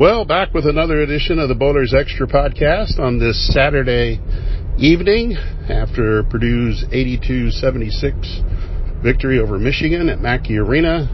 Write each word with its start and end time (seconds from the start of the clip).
Well, 0.00 0.24
back 0.24 0.54
with 0.54 0.64
another 0.64 1.02
edition 1.02 1.38
of 1.38 1.50
the 1.50 1.54
Boilers 1.54 1.92
Extra 1.92 2.26
podcast 2.26 2.98
on 2.98 3.18
this 3.18 3.52
Saturday 3.52 4.18
evening 4.78 5.36
after 5.68 6.22
Purdue's 6.22 6.86
82-76 6.90 9.02
victory 9.02 9.38
over 9.38 9.58
Michigan 9.58 10.08
at 10.08 10.18
Mackey 10.18 10.56
Arena, 10.56 11.06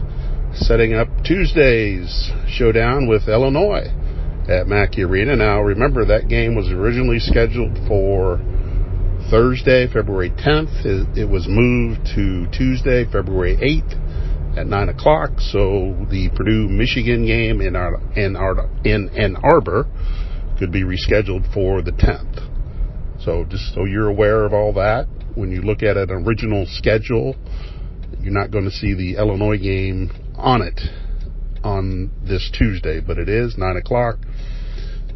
setting 0.53 0.93
up 0.93 1.09
Tuesday's 1.25 2.31
showdown 2.47 3.09
with 3.09 3.27
Illinois 3.27 3.91
at 4.47 4.69
Mackey 4.69 5.03
Arena. 5.03 5.35
Now, 5.35 5.59
remember 5.59 6.05
that 6.05 6.29
game 6.29 6.55
was 6.55 6.69
originally 6.69 7.19
scheduled 7.19 7.77
for 7.89 8.39
Thursday, 9.29 9.87
February 9.91 10.29
10th. 10.29 10.85
It, 10.85 11.17
it 11.17 11.27
was 11.27 11.45
moved 11.49 12.05
to 12.15 12.47
Tuesday, 12.57 13.03
February 13.03 13.57
8th 13.57 14.06
at 14.57 14.65
9 14.67 14.89
o'clock. 14.89 15.39
So 15.39 15.95
the 16.09 16.29
Purdue 16.35 16.67
Michigan 16.67 17.25
game 17.25 17.61
in, 17.61 17.75
Ar- 17.75 18.01
in, 18.15 18.35
Ar- 18.35 18.69
in 18.83 19.09
Ann 19.09 19.37
Arbor 19.43 19.85
could 20.57 20.71
be 20.71 20.83
rescheduled 20.83 21.53
for 21.53 21.81
the 21.81 21.91
10th. 21.91 23.23
So 23.23 23.45
just 23.45 23.73
so 23.73 23.85
you're 23.85 24.09
aware 24.09 24.45
of 24.45 24.53
all 24.53 24.73
that, 24.73 25.07
when 25.35 25.51
you 25.51 25.61
look 25.61 25.83
at 25.83 25.97
an 25.97 26.09
original 26.09 26.65
schedule, 26.67 27.35
you're 28.21 28.33
not 28.33 28.51
going 28.51 28.65
to 28.65 28.71
see 28.71 28.93
the 28.93 29.17
Illinois 29.17 29.57
game 29.57 30.11
on 30.35 30.61
it 30.61 30.79
on 31.63 32.11
this 32.23 32.49
Tuesday, 32.57 32.99
but 32.99 33.17
it 33.17 33.29
is 33.29 33.55
9 33.57 33.77
o'clock. 33.77 34.15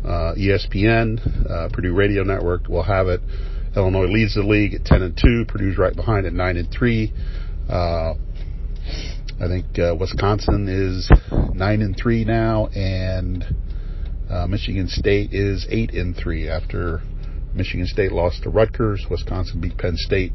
Uh, 0.04 0.34
ESPN, 0.36 1.50
uh, 1.50 1.70
Purdue 1.72 1.94
Radio 1.94 2.24
Network 2.24 2.68
will 2.68 2.84
have 2.84 3.08
it. 3.08 3.22
Illinois 3.76 4.08
leads 4.08 4.36
the 4.36 4.42
league 4.42 4.74
at 4.74 4.84
10 4.84 5.02
and 5.02 5.18
2. 5.18 5.46
Purdue's 5.48 5.78
right 5.78 5.96
behind 5.96 6.26
at 6.26 6.34
9 6.34 6.58
and 6.58 6.72
3. 6.72 7.14
Uh, 7.70 8.14
I 9.42 9.48
think 9.48 9.80
uh, 9.80 9.96
Wisconsin 10.00 10.68
is 10.70 11.10
nine 11.56 11.82
and 11.82 11.98
three 11.98 12.24
now, 12.24 12.68
and 12.68 13.44
uh, 14.30 14.46
Michigan 14.46 14.88
State 14.88 15.34
is 15.34 15.66
eight 15.72 15.96
and 15.96 16.16
three 16.16 16.48
after 16.48 17.02
Michigan 17.56 17.88
State 17.88 18.12
lost 18.12 18.44
to 18.44 18.52
Rutgers. 18.52 19.04
Wisconsin 19.10 19.60
beat 19.60 19.80
Penn 19.80 19.96
State 19.98 20.34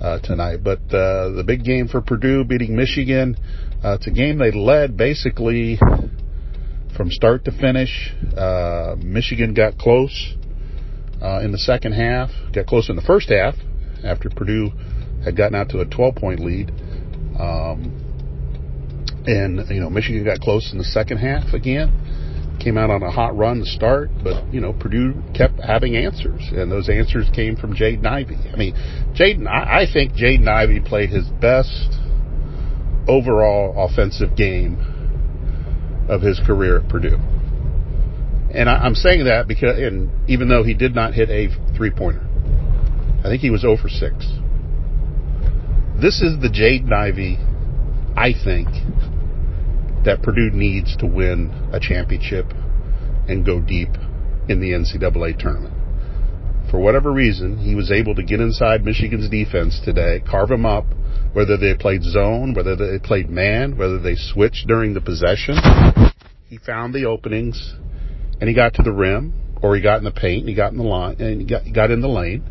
uh, 0.00 0.20
tonight, 0.20 0.64
but 0.64 0.78
uh, 0.88 1.28
the 1.32 1.44
big 1.46 1.62
game 1.62 1.88
for 1.88 2.00
Purdue 2.00 2.42
beating 2.42 2.74
Michigan. 2.74 3.36
Uh, 3.84 3.96
it's 4.00 4.06
a 4.06 4.10
game 4.10 4.38
they 4.38 4.50
led 4.50 4.96
basically 4.96 5.78
from 6.96 7.10
start 7.10 7.44
to 7.44 7.50
finish. 7.50 8.14
Uh, 8.34 8.96
Michigan 8.96 9.52
got 9.52 9.76
close 9.76 10.34
in 11.20 11.52
the 11.52 11.58
second 11.58 11.92
half, 11.92 12.30
got 12.54 12.64
close 12.64 12.88
in 12.88 12.96
the 12.96 13.02
first 13.02 13.28
half 13.28 13.56
after 14.02 14.30
Purdue 14.30 14.70
had 15.22 15.36
gotten 15.36 15.54
out 15.54 15.68
to 15.68 15.80
a 15.80 15.84
12 15.84 16.14
point 16.14 16.40
lead. 16.40 16.70
Um, 17.38 18.07
and, 19.26 19.68
you 19.70 19.80
know, 19.80 19.90
Michigan 19.90 20.24
got 20.24 20.40
close 20.40 20.70
in 20.72 20.78
the 20.78 20.84
second 20.84 21.18
half 21.18 21.52
again. 21.52 21.92
Came 22.60 22.76
out 22.76 22.90
on 22.90 23.02
a 23.02 23.10
hot 23.10 23.36
run 23.36 23.60
to 23.60 23.64
start, 23.64 24.10
but, 24.22 24.52
you 24.52 24.60
know, 24.60 24.72
Purdue 24.72 25.14
kept 25.34 25.60
having 25.60 25.96
answers, 25.96 26.42
and 26.50 26.72
those 26.72 26.88
answers 26.88 27.26
came 27.32 27.54
from 27.54 27.74
Jaden 27.74 28.04
Ivey. 28.04 28.38
I 28.52 28.56
mean, 28.56 28.74
Jaden, 29.14 29.46
I, 29.46 29.86
think 29.90 30.12
Jaden 30.14 30.48
Ivey 30.48 30.80
played 30.80 31.10
his 31.10 31.26
best 31.40 31.88
overall 33.06 33.74
offensive 33.76 34.36
game 34.36 34.76
of 36.08 36.20
his 36.22 36.40
career 36.44 36.78
at 36.78 36.88
Purdue. 36.88 37.18
And 38.52 38.68
I, 38.68 38.86
am 38.86 38.94
saying 38.94 39.24
that 39.26 39.46
because, 39.46 39.78
and 39.78 40.10
even 40.28 40.48
though 40.48 40.64
he 40.64 40.74
did 40.74 40.94
not 40.94 41.14
hit 41.14 41.30
a 41.30 41.48
three 41.76 41.90
pointer, 41.90 42.26
I 43.20 43.24
think 43.24 43.42
he 43.42 43.50
was 43.50 43.64
over 43.64 43.88
6. 43.88 44.00
This 46.00 46.22
is 46.22 46.40
the 46.40 46.48
Jaden 46.48 46.92
Ivey, 46.92 47.38
I 48.16 48.32
think, 48.32 48.68
that 50.08 50.22
Purdue 50.22 50.50
needs 50.50 50.96
to 50.96 51.06
win 51.06 51.52
a 51.70 51.78
championship 51.78 52.46
and 53.28 53.44
go 53.44 53.60
deep 53.60 53.90
in 54.48 54.58
the 54.58 54.72
NCAA 54.72 55.38
tournament. 55.38 55.74
For 56.70 56.80
whatever 56.80 57.12
reason, 57.12 57.58
he 57.58 57.74
was 57.74 57.92
able 57.92 58.14
to 58.14 58.22
get 58.22 58.40
inside 58.40 58.86
Michigan's 58.86 59.28
defense 59.28 59.78
today, 59.84 60.22
carve 60.26 60.48
them 60.48 60.64
up, 60.64 60.86
whether 61.34 61.58
they 61.58 61.74
played 61.74 62.02
zone, 62.02 62.54
whether 62.54 62.74
they 62.74 62.98
played 62.98 63.28
man, 63.28 63.76
whether 63.76 63.98
they 63.98 64.14
switched 64.14 64.66
during 64.66 64.94
the 64.94 65.02
possession. 65.02 65.56
He 66.48 66.56
found 66.56 66.94
the 66.94 67.04
openings 67.04 67.74
and 68.40 68.48
he 68.48 68.54
got 68.54 68.72
to 68.74 68.82
the 68.82 68.92
rim 68.92 69.34
or 69.60 69.76
he 69.76 69.82
got 69.82 69.98
in 69.98 70.04
the 70.04 70.10
paint 70.10 70.40
and 70.40 70.48
he 70.48 70.54
got 70.54 70.72
in 70.72 70.78
the 70.78 70.84
line 70.84 71.16
and 71.20 71.42
he 71.42 71.46
got, 71.46 71.64
he 71.64 71.70
got 71.70 71.90
in 71.90 72.00
the 72.00 72.08
lane 72.08 72.42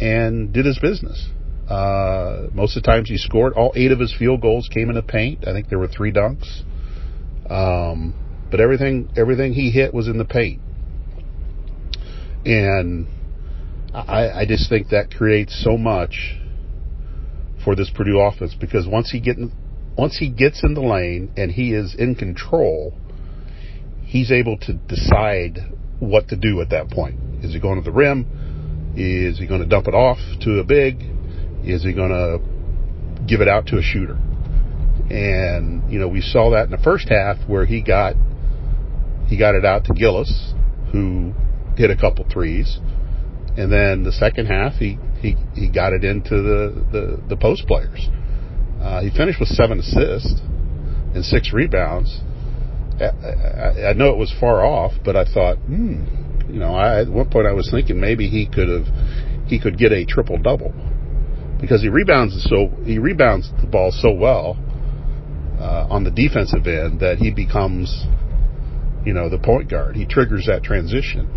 and 0.00 0.54
did 0.54 0.64
his 0.64 0.78
business. 0.78 1.28
Uh, 1.68 2.46
most 2.54 2.78
of 2.78 2.82
the 2.82 2.86
times 2.86 3.10
he 3.10 3.18
scored. 3.18 3.52
All 3.52 3.74
eight 3.76 3.92
of 3.92 4.00
his 4.00 4.14
field 4.18 4.40
goals 4.40 4.70
came 4.72 4.88
in 4.88 4.94
the 4.94 5.02
paint. 5.02 5.46
I 5.46 5.52
think 5.52 5.68
there 5.68 5.78
were 5.78 5.88
three 5.88 6.12
dunks. 6.12 6.62
Um, 7.50 8.14
but 8.50 8.60
everything 8.60 9.10
everything 9.16 9.52
he 9.54 9.70
hit 9.70 9.92
was 9.94 10.08
in 10.08 10.18
the 10.18 10.24
paint, 10.24 10.60
and 12.44 13.06
I, 13.94 14.40
I 14.40 14.46
just 14.46 14.68
think 14.68 14.88
that 14.90 15.14
creates 15.14 15.62
so 15.62 15.76
much 15.76 16.38
for 17.64 17.74
this 17.74 17.90
Purdue 17.90 18.18
offense 18.20 18.54
because 18.58 18.86
once 18.86 19.10
he 19.10 19.20
get 19.20 19.38
in, 19.38 19.52
once 19.96 20.16
he 20.18 20.30
gets 20.30 20.62
in 20.62 20.74
the 20.74 20.80
lane 20.80 21.32
and 21.36 21.50
he 21.50 21.72
is 21.72 21.94
in 21.98 22.14
control, 22.14 22.94
he's 24.04 24.30
able 24.30 24.58
to 24.58 24.74
decide 24.74 25.58
what 25.98 26.28
to 26.28 26.36
do 26.36 26.60
at 26.60 26.70
that 26.70 26.90
point. 26.90 27.18
Is 27.42 27.52
he 27.52 27.60
going 27.60 27.76
to 27.76 27.84
the 27.84 27.96
rim? 27.96 28.94
Is 28.96 29.38
he 29.38 29.46
going 29.46 29.60
to 29.60 29.66
dump 29.66 29.88
it 29.88 29.94
off 29.94 30.18
to 30.42 30.58
a 30.58 30.64
big? 30.64 31.02
Is 31.64 31.82
he 31.82 31.92
going 31.92 32.10
to 32.10 33.26
give 33.26 33.40
it 33.40 33.48
out 33.48 33.66
to 33.66 33.78
a 33.78 33.82
shooter? 33.82 34.18
And, 35.10 35.90
you 35.90 35.98
know, 35.98 36.08
we 36.08 36.20
saw 36.20 36.50
that 36.50 36.64
in 36.64 36.70
the 36.70 36.82
first 36.82 37.08
half 37.08 37.36
where 37.48 37.64
he 37.64 37.82
got 37.82 38.14
he 39.26 39.38
got 39.38 39.54
it 39.54 39.64
out 39.64 39.84
to 39.84 39.94
Gillis, 39.94 40.54
who 40.92 41.32
hit 41.76 41.90
a 41.90 41.96
couple 41.96 42.26
threes. 42.30 42.78
And 43.56 43.72
then 43.72 44.04
the 44.04 44.12
second 44.12 44.46
half 44.46 44.74
he 44.74 44.98
he, 45.20 45.36
he 45.54 45.68
got 45.68 45.92
it 45.92 46.04
into 46.04 46.30
the, 46.30 46.84
the, 46.92 47.22
the 47.28 47.36
post 47.36 47.66
players. 47.66 48.08
Uh, 48.80 49.02
he 49.02 49.10
finished 49.10 49.40
with 49.40 49.48
seven 49.48 49.80
assists 49.80 50.40
and 51.14 51.24
six 51.24 51.52
rebounds. 51.52 52.20
I, 53.00 53.04
I, 53.04 53.90
I 53.90 53.92
know 53.94 54.10
it 54.10 54.16
was 54.16 54.32
far 54.38 54.64
off, 54.64 54.92
but 55.04 55.16
I 55.16 55.24
thought, 55.24 55.56
hmm, 55.56 56.04
you 56.48 56.60
know, 56.60 56.74
I, 56.74 57.00
at 57.00 57.08
one 57.08 57.28
point 57.30 57.46
I 57.46 57.52
was 57.52 57.68
thinking 57.70 58.00
maybe 58.00 58.28
he 58.28 58.46
could 58.46 58.68
have 58.68 58.86
he 59.46 59.58
could 59.58 59.78
get 59.78 59.92
a 59.92 60.04
triple 60.04 60.38
double 60.38 60.72
because 61.60 61.82
he 61.82 61.88
rebounds 61.88 62.46
so 62.48 62.68
he 62.84 62.98
rebounds 62.98 63.50
the 63.60 63.66
ball 63.66 63.90
so 63.90 64.12
well 64.12 64.56
uh, 65.58 65.86
on 65.90 66.04
the 66.04 66.10
defensive 66.10 66.66
end 66.66 67.00
that 67.00 67.18
he 67.18 67.30
becomes, 67.30 68.06
you 69.04 69.12
know, 69.12 69.28
the 69.28 69.38
point 69.38 69.70
guard. 69.70 69.96
He 69.96 70.06
triggers 70.06 70.46
that 70.46 70.62
transition. 70.62 71.28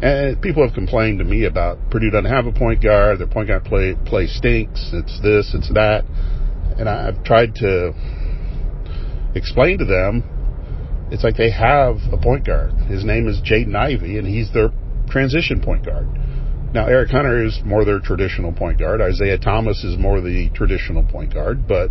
And 0.00 0.40
people 0.40 0.64
have 0.64 0.74
complained 0.74 1.18
to 1.18 1.24
me 1.24 1.44
about 1.44 1.90
Purdue 1.90 2.10
doesn't 2.10 2.30
have 2.30 2.46
a 2.46 2.52
point 2.52 2.82
guard. 2.82 3.18
Their 3.18 3.26
point 3.26 3.48
guard 3.48 3.64
play 3.64 3.96
play 4.06 4.28
stinks. 4.28 4.90
It's 4.92 5.20
this. 5.20 5.54
It's 5.54 5.68
that. 5.74 6.04
And 6.78 6.88
I've 6.88 7.24
tried 7.24 7.56
to 7.56 7.92
explain 9.34 9.78
to 9.78 9.84
them. 9.84 10.22
It's 11.10 11.24
like 11.24 11.36
they 11.36 11.50
have 11.50 11.96
a 12.12 12.16
point 12.16 12.46
guard. 12.46 12.74
His 12.86 13.04
name 13.04 13.26
is 13.26 13.40
Jaden 13.40 13.74
Ivey, 13.74 14.18
and 14.18 14.28
he's 14.28 14.52
their 14.52 14.70
transition 15.10 15.60
point 15.60 15.84
guard. 15.84 16.06
Now, 16.74 16.86
Eric 16.86 17.10
Hunter 17.10 17.44
is 17.44 17.60
more 17.64 17.84
their 17.84 17.98
traditional 17.98 18.52
point 18.52 18.78
guard. 18.78 19.00
Isaiah 19.00 19.38
Thompson 19.38 19.90
is 19.90 19.98
more 19.98 20.20
the 20.20 20.50
traditional 20.50 21.02
point 21.02 21.32
guard, 21.32 21.66
but 21.66 21.90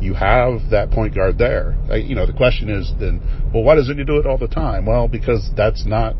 you 0.00 0.14
have 0.14 0.70
that 0.70 0.90
point 0.90 1.14
guard 1.14 1.38
there. 1.38 1.76
You 1.96 2.14
know, 2.14 2.26
the 2.26 2.32
question 2.32 2.68
is 2.68 2.92
then, 3.00 3.20
well, 3.52 3.62
why 3.62 3.74
doesn't 3.74 3.98
he 3.98 4.04
do 4.04 4.18
it 4.18 4.26
all 4.26 4.38
the 4.38 4.48
time? 4.48 4.86
Well, 4.86 5.08
because 5.08 5.50
that's 5.56 5.84
not 5.84 6.14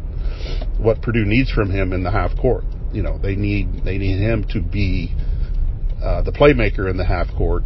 what 0.78 1.02
Purdue 1.02 1.24
needs 1.24 1.50
from 1.50 1.70
him 1.70 1.92
in 1.92 2.02
the 2.02 2.10
half 2.10 2.36
court. 2.36 2.64
You 2.92 3.02
know, 3.02 3.18
they 3.18 3.36
need 3.36 3.84
they 3.84 3.98
need 3.98 4.18
him 4.18 4.44
to 4.50 4.62
be 4.62 5.14
uh, 6.02 6.22
the 6.22 6.32
playmaker 6.32 6.90
in 6.90 6.96
the 6.96 7.04
half 7.04 7.28
court 7.36 7.64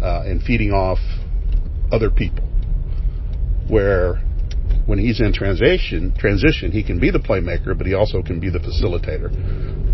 uh, 0.00 0.22
and 0.26 0.42
feeding 0.42 0.72
off 0.72 0.98
other 1.90 2.10
people. 2.10 2.44
Where 3.68 4.22
when 4.86 4.98
he's 4.98 5.20
in 5.20 5.32
transition, 5.32 6.14
transition, 6.16 6.70
he 6.70 6.82
can 6.82 7.00
be 7.00 7.10
the 7.10 7.18
playmaker, 7.18 7.76
but 7.76 7.86
he 7.86 7.94
also 7.94 8.22
can 8.22 8.38
be 8.38 8.50
the 8.50 8.58
facilitator. 8.58 9.32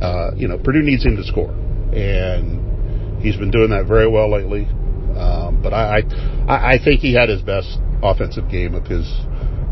Uh, 0.03 0.35
you 0.37 0.49
know, 0.49 0.59
Purdue 0.59 0.83
needs 0.83 1.05
him 1.05 1.17
to 1.17 1.25
score, 1.25 1.53
and 1.95 3.23
he's 3.23 3.37
been 3.37 3.51
doing 3.51 3.71
that 3.71 3.87
very 3.87 4.11
well 4.11 4.31
lately. 4.31 4.69
Um, 5.17 5.61
but 5.63 5.73
I, 5.73 6.03
I, 6.49 6.75
I 6.75 6.79
think 6.83 7.01
he 7.01 7.15
had 7.15 7.29
his 7.29 7.43
best 7.43 7.79
offensive 8.03 8.51
game 8.51 8.75
of 8.75 8.87
his 8.87 9.07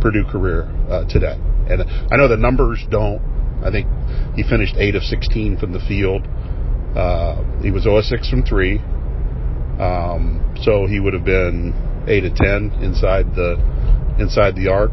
Purdue 0.00 0.24
career 0.24 0.64
uh, 0.88 1.04
today. 1.04 1.36
And 1.68 1.82
I 2.10 2.16
know 2.16 2.28
the 2.28 2.36
numbers 2.36 2.84
don't. 2.90 3.20
I 3.64 3.70
think 3.70 3.86
he 4.34 4.42
finished 4.42 4.74
eight 4.78 4.94
of 4.94 5.02
16 5.02 5.58
from 5.58 5.72
the 5.72 5.80
field. 5.80 6.26
Uh, 6.96 7.60
he 7.60 7.70
was 7.70 7.84
0 7.84 8.00
6 8.00 8.30
from 8.30 8.42
three. 8.42 8.78
Um, 9.78 10.56
so 10.62 10.86
he 10.86 11.00
would 11.00 11.14
have 11.14 11.24
been 11.24 11.74
eight 12.08 12.24
of 12.24 12.34
10 12.34 12.82
inside 12.82 13.34
the 13.34 13.56
inside 14.18 14.56
the 14.56 14.68
arc. 14.68 14.90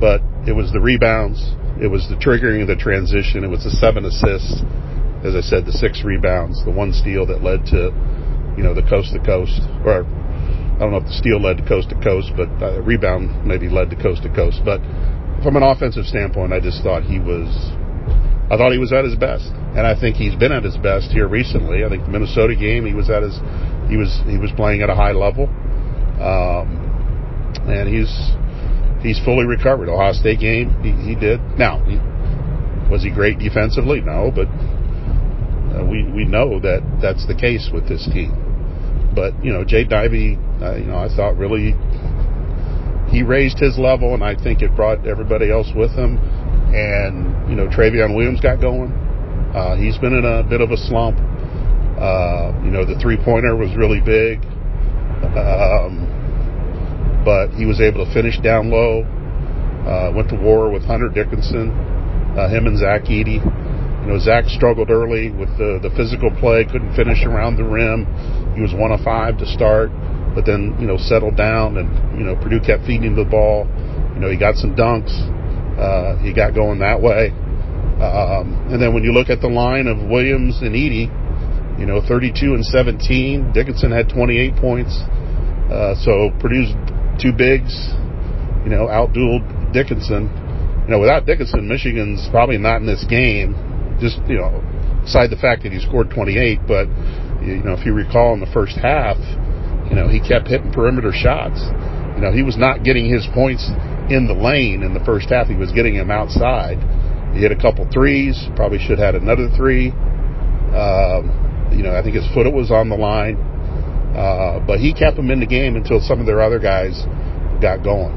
But 0.00 0.20
it 0.48 0.52
was 0.52 0.72
the 0.72 0.80
rebounds. 0.80 1.40
It 1.80 1.88
was 1.88 2.08
the 2.08 2.16
triggering 2.16 2.62
of 2.62 2.68
the 2.68 2.76
transition. 2.76 3.44
It 3.44 3.48
was 3.48 3.64
the 3.64 3.70
seven 3.70 4.04
assists. 4.04 4.64
As 5.24 5.34
I 5.34 5.40
said, 5.40 5.66
the 5.66 5.72
six 5.72 6.04
rebounds, 6.04 6.64
the 6.64 6.70
one 6.70 6.92
steal 6.92 7.26
that 7.26 7.42
led 7.42 7.66
to 7.66 7.92
you 8.56 8.62
know, 8.62 8.74
the 8.74 8.86
coast 8.88 9.12
to 9.12 9.20
coast 9.20 9.60
or 9.84 10.04
I 10.76 10.80
don't 10.80 10.92
know 10.92 11.00
if 11.00 11.08
the 11.08 11.16
steal 11.16 11.40
led 11.40 11.56
to 11.56 11.64
coast 11.64 11.88
to 11.88 11.96
coast, 12.04 12.36
but 12.36 12.52
uh, 12.60 12.84
rebound 12.84 13.48
maybe 13.48 13.64
led 13.68 13.88
to 13.90 13.96
coast 13.96 14.24
to 14.24 14.28
coast. 14.28 14.60
But 14.60 14.84
from 15.40 15.56
an 15.56 15.64
offensive 15.64 16.04
standpoint, 16.04 16.52
I 16.52 16.60
just 16.60 16.84
thought 16.84 17.02
he 17.02 17.18
was. 17.18 17.48
I 18.52 18.60
thought 18.60 18.76
he 18.76 18.78
was 18.78 18.92
at 18.92 19.02
his 19.02 19.16
best, 19.16 19.48
and 19.72 19.88
I 19.88 19.98
think 19.98 20.16
he's 20.16 20.36
been 20.36 20.52
at 20.52 20.62
his 20.62 20.76
best 20.76 21.10
here 21.10 21.26
recently. 21.26 21.82
I 21.82 21.88
think 21.88 22.04
the 22.04 22.12
Minnesota 22.12 22.54
game, 22.54 22.84
he 22.84 22.92
was 22.92 23.08
at 23.08 23.24
his, 23.24 23.34
he 23.88 23.96
was 23.96 24.20
he 24.28 24.36
was 24.36 24.52
playing 24.54 24.82
at 24.82 24.90
a 24.90 24.94
high 24.94 25.16
level, 25.16 25.48
um, 26.20 26.68
and 27.64 27.88
he's 27.88 28.12
he's 29.00 29.18
fully 29.24 29.46
recovered. 29.46 29.88
Ohio 29.88 30.12
State 30.12 30.40
game, 30.40 30.76
he, 30.84 30.92
he 30.92 31.14
did. 31.16 31.40
Now, 31.56 31.80
he, 31.88 31.96
was 32.92 33.02
he 33.02 33.10
great 33.10 33.40
defensively? 33.40 34.04
No, 34.04 34.30
but 34.30 34.46
uh, 35.72 35.88
we 35.88 36.04
we 36.04 36.28
know 36.28 36.60
that 36.60 36.84
that's 37.00 37.26
the 37.26 37.34
case 37.34 37.70
with 37.72 37.88
this 37.88 38.04
team. 38.12 38.45
But 39.16 39.32
you 39.42 39.52
know, 39.52 39.64
Jaden 39.64 39.92
Ivey, 39.92 40.36
uh, 40.60 40.76
you 40.76 40.84
know, 40.84 40.98
I 40.98 41.08
thought 41.08 41.38
really 41.38 41.72
he 43.08 43.22
raised 43.22 43.58
his 43.58 43.78
level, 43.78 44.12
and 44.12 44.22
I 44.22 44.36
think 44.36 44.60
it 44.60 44.76
brought 44.76 45.06
everybody 45.08 45.50
else 45.50 45.72
with 45.74 45.90
him. 45.92 46.20
And 46.76 47.48
you 47.48 47.56
know, 47.56 47.66
Trevion 47.66 48.14
Williams 48.14 48.40
got 48.40 48.60
going. 48.60 48.92
Uh, 49.56 49.74
he's 49.76 49.96
been 49.96 50.12
in 50.12 50.24
a 50.26 50.44
bit 50.44 50.60
of 50.60 50.70
a 50.70 50.76
slump. 50.76 51.16
Uh, 51.96 52.52
you 52.62 52.70
know, 52.70 52.84
the 52.84 52.98
three 53.00 53.16
pointer 53.16 53.56
was 53.56 53.74
really 53.74 54.04
big, 54.04 54.44
um, 55.32 56.04
but 57.24 57.48
he 57.56 57.64
was 57.64 57.80
able 57.80 58.04
to 58.04 58.12
finish 58.12 58.38
down 58.40 58.68
low. 58.68 59.00
Uh, 59.88 60.12
went 60.14 60.28
to 60.28 60.36
war 60.36 60.68
with 60.68 60.84
Hunter 60.84 61.08
Dickinson, 61.08 61.70
uh, 62.36 62.50
him 62.50 62.66
and 62.66 62.76
Zach 62.76 63.04
Edey. 63.04 63.40
You 64.06 64.12
know, 64.12 64.18
Zach 64.20 64.46
struggled 64.46 64.88
early 64.88 65.34
with 65.34 65.50
the, 65.58 65.82
the 65.82 65.90
physical 65.98 66.30
play, 66.38 66.62
couldn't 66.62 66.94
finish 66.94 67.26
around 67.26 67.58
the 67.58 67.66
rim. 67.66 68.06
He 68.54 68.62
was 68.62 68.70
one 68.70 68.94
of 68.94 69.02
five 69.02 69.36
to 69.42 69.46
start, 69.50 69.90
but 70.30 70.46
then, 70.46 70.78
you 70.78 70.86
know, 70.86 70.94
settled 70.94 71.34
down 71.34 71.74
and, 71.74 71.90
you 72.14 72.22
know, 72.22 72.38
Purdue 72.38 72.62
kept 72.62 72.86
feeding 72.86 73.10
him 73.10 73.16
the 73.18 73.26
ball. 73.26 73.66
You 74.14 74.22
know, 74.22 74.30
he 74.30 74.38
got 74.38 74.54
some 74.54 74.78
dunks. 74.78 75.10
Uh, 75.10 76.22
he 76.22 76.30
got 76.30 76.54
going 76.54 76.78
that 76.86 77.02
way. 77.02 77.34
Um, 77.98 78.70
and 78.70 78.78
then 78.78 78.94
when 78.94 79.02
you 79.02 79.10
look 79.10 79.26
at 79.26 79.40
the 79.40 79.50
line 79.50 79.90
of 79.90 79.98
Williams 79.98 80.62
and 80.62 80.78
Edey, 80.78 81.10
you 81.74 81.84
know, 81.84 81.98
32 81.98 82.54
and 82.54 82.64
17. 82.64 83.50
Dickinson 83.52 83.90
had 83.90 84.08
28 84.08 84.54
points. 84.62 84.94
Uh, 85.66 85.98
so 85.98 86.30
Purdue's 86.38 86.70
two 87.18 87.34
bigs, 87.34 87.74
you 88.62 88.70
know, 88.70 88.86
outdueled 88.86 89.74
Dickinson. 89.74 90.30
You 90.86 90.94
know, 90.94 91.00
without 91.00 91.26
Dickinson, 91.26 91.66
Michigan's 91.66 92.22
probably 92.30 92.56
not 92.56 92.76
in 92.76 92.86
this 92.86 93.02
game 93.10 93.65
just 94.00 94.18
you 94.28 94.38
know, 94.38 94.62
aside 95.04 95.30
the 95.30 95.40
fact 95.40 95.62
that 95.62 95.72
he 95.72 95.80
scored 95.80 96.10
28, 96.10 96.60
but 96.66 96.88
you 97.42 97.62
know, 97.62 97.74
if 97.74 97.86
you 97.86 97.94
recall 97.94 98.34
in 98.34 98.40
the 98.40 98.50
first 98.50 98.76
half, 98.76 99.16
you 99.88 99.94
know, 99.94 100.08
he 100.08 100.20
kept 100.20 100.48
hitting 100.48 100.72
perimeter 100.72 101.12
shots. 101.12 101.62
You 102.16 102.22
know, 102.24 102.32
he 102.32 102.42
was 102.42 102.56
not 102.56 102.82
getting 102.82 103.06
his 103.06 103.26
points 103.34 103.68
in 104.08 104.26
the 104.26 104.34
lane 104.34 104.82
in 104.82 104.94
the 104.94 105.04
first 105.04 105.28
half. 105.30 105.46
He 105.46 105.54
was 105.54 105.70
getting 105.72 105.96
them 105.96 106.10
outside. 106.10 106.80
He 107.34 107.42
hit 107.42 107.52
a 107.52 107.60
couple 107.60 107.86
threes. 107.92 108.48
Probably 108.56 108.78
should 108.78 108.98
have 108.98 109.14
had 109.14 109.22
another 109.22 109.48
three. 109.54 109.90
Um, 110.72 111.70
you 111.72 111.82
know, 111.82 111.94
I 111.94 112.02
think 112.02 112.16
his 112.16 112.26
foot 112.32 112.48
was 112.52 112.70
on 112.70 112.88
the 112.88 112.96
line, 112.96 113.36
uh, 114.16 114.64
but 114.66 114.80
he 114.80 114.94
kept 114.94 115.16
them 115.16 115.30
in 115.30 115.40
the 115.40 115.46
game 115.46 115.76
until 115.76 116.00
some 116.00 116.20
of 116.20 116.26
their 116.26 116.40
other 116.40 116.58
guys 116.58 117.04
got 117.60 117.84
going. 117.84 118.12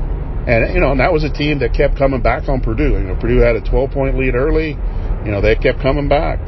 And 0.47 0.73
you 0.73 0.79
know, 0.79 0.91
and 0.91 0.99
that 0.99 1.11
was 1.11 1.23
a 1.23 1.29
team 1.31 1.59
that 1.59 1.73
kept 1.73 1.97
coming 1.97 2.21
back 2.21 2.47
on 2.47 2.61
Purdue. 2.61 2.95
You 2.95 3.11
know, 3.11 3.15
Purdue 3.19 3.39
had 3.39 3.55
a 3.55 3.61
12 3.61 3.91
point 3.91 4.17
lead 4.17 4.35
early. 4.35 4.73
You 5.25 5.31
know, 5.31 5.41
they 5.41 5.55
kept 5.55 5.81
coming 5.81 6.07
back. 6.07 6.39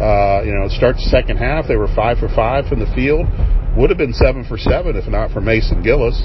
Uh, 0.00 0.42
you 0.44 0.52
know, 0.52 0.68
start 0.68 0.96
the 0.96 1.08
second 1.08 1.38
half, 1.38 1.66
they 1.68 1.76
were 1.76 1.88
five 1.94 2.18
for 2.18 2.28
five 2.28 2.66
from 2.66 2.80
the 2.80 2.90
field. 2.94 3.24
Would 3.76 3.88
have 3.90 3.98
been 3.98 4.12
seven 4.12 4.44
for 4.44 4.58
seven 4.58 4.96
if 4.96 5.06
not 5.08 5.32
for 5.32 5.40
Mason 5.40 5.82
Gillis 5.82 6.20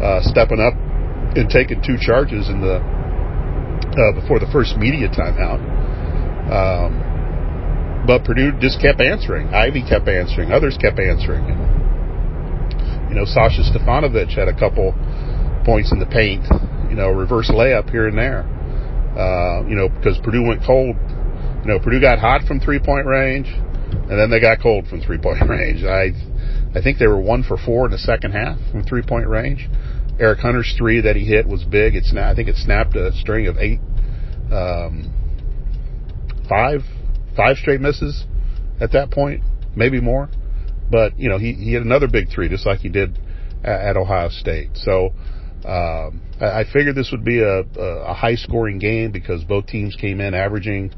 uh, 0.00 0.20
stepping 0.22 0.60
up 0.60 0.74
and 1.36 1.48
taking 1.48 1.80
two 1.80 1.96
charges 2.00 2.48
in 2.48 2.60
the 2.60 2.80
uh, 2.80 4.12
before 4.12 4.38
the 4.38 4.48
first 4.52 4.76
media 4.76 5.08
timeout. 5.08 5.60
Um, 6.48 8.06
but 8.06 8.24
Purdue 8.24 8.52
just 8.60 8.80
kept 8.80 9.00
answering. 9.00 9.48
Ivey 9.48 9.82
kept 9.82 10.08
answering. 10.08 10.52
Others 10.52 10.78
kept 10.80 10.98
answering. 10.98 11.44
And, 11.44 13.10
you 13.10 13.14
know, 13.16 13.24
Sasha 13.24 13.62
Stefanovic 13.64 14.32
had 14.32 14.48
a 14.48 14.56
couple 14.56 14.92
points 15.64 15.92
in 15.92 15.98
the 15.98 16.06
paint. 16.06 16.44
You 16.88 16.96
know, 16.96 17.10
reverse 17.10 17.50
layup 17.52 17.90
here 17.90 18.08
and 18.08 18.16
there. 18.16 18.48
Uh, 19.16 19.66
you 19.68 19.76
know, 19.76 19.88
because 19.88 20.16
Purdue 20.24 20.46
went 20.46 20.64
cold 20.64 20.96
you 21.62 21.66
know, 21.66 21.78
Purdue 21.78 22.00
got 22.00 22.18
hot 22.18 22.42
from 22.46 22.60
three 22.60 22.78
point 22.78 23.06
range, 23.06 23.48
and 23.48 24.18
then 24.18 24.30
they 24.30 24.40
got 24.40 24.60
cold 24.60 24.86
from 24.86 25.00
three 25.00 25.18
point 25.18 25.42
range. 25.48 25.84
I, 25.84 26.12
I 26.76 26.82
think 26.82 26.98
they 26.98 27.06
were 27.06 27.20
one 27.20 27.42
for 27.42 27.56
four 27.56 27.86
in 27.86 27.92
the 27.92 27.98
second 27.98 28.32
half 28.32 28.58
from 28.70 28.84
three 28.84 29.02
point 29.02 29.28
range. 29.28 29.68
Eric 30.20 30.40
Hunter's 30.40 30.74
three 30.76 31.00
that 31.02 31.16
he 31.16 31.24
hit 31.24 31.46
was 31.46 31.64
big. 31.64 31.94
It's 31.94 32.12
I 32.16 32.34
think 32.34 32.48
it 32.48 32.56
snapped 32.56 32.96
a 32.96 33.12
string 33.12 33.46
of 33.46 33.56
eight, 33.58 33.80
um, 34.52 35.12
five, 36.48 36.82
five 37.36 37.56
straight 37.56 37.80
misses 37.80 38.24
at 38.80 38.92
that 38.92 39.10
point, 39.10 39.42
maybe 39.76 40.00
more. 40.00 40.28
But 40.90 41.18
you 41.18 41.28
know, 41.28 41.38
he 41.38 41.52
he 41.52 41.72
hit 41.72 41.82
another 41.82 42.08
big 42.08 42.30
three 42.30 42.48
just 42.48 42.66
like 42.66 42.80
he 42.80 42.88
did 42.88 43.18
at, 43.62 43.80
at 43.80 43.96
Ohio 43.96 44.28
State. 44.28 44.70
So. 44.74 45.12
Um, 45.64 46.22
I, 46.40 46.60
I 46.60 46.64
figured 46.72 46.94
this 46.94 47.10
would 47.10 47.24
be 47.24 47.40
a, 47.40 47.64
a 47.80 48.14
high 48.14 48.36
scoring 48.36 48.78
game 48.78 49.10
because 49.10 49.42
both 49.42 49.66
teams 49.66 49.96
came 49.96 50.20
in 50.20 50.32
averaging 50.32 50.92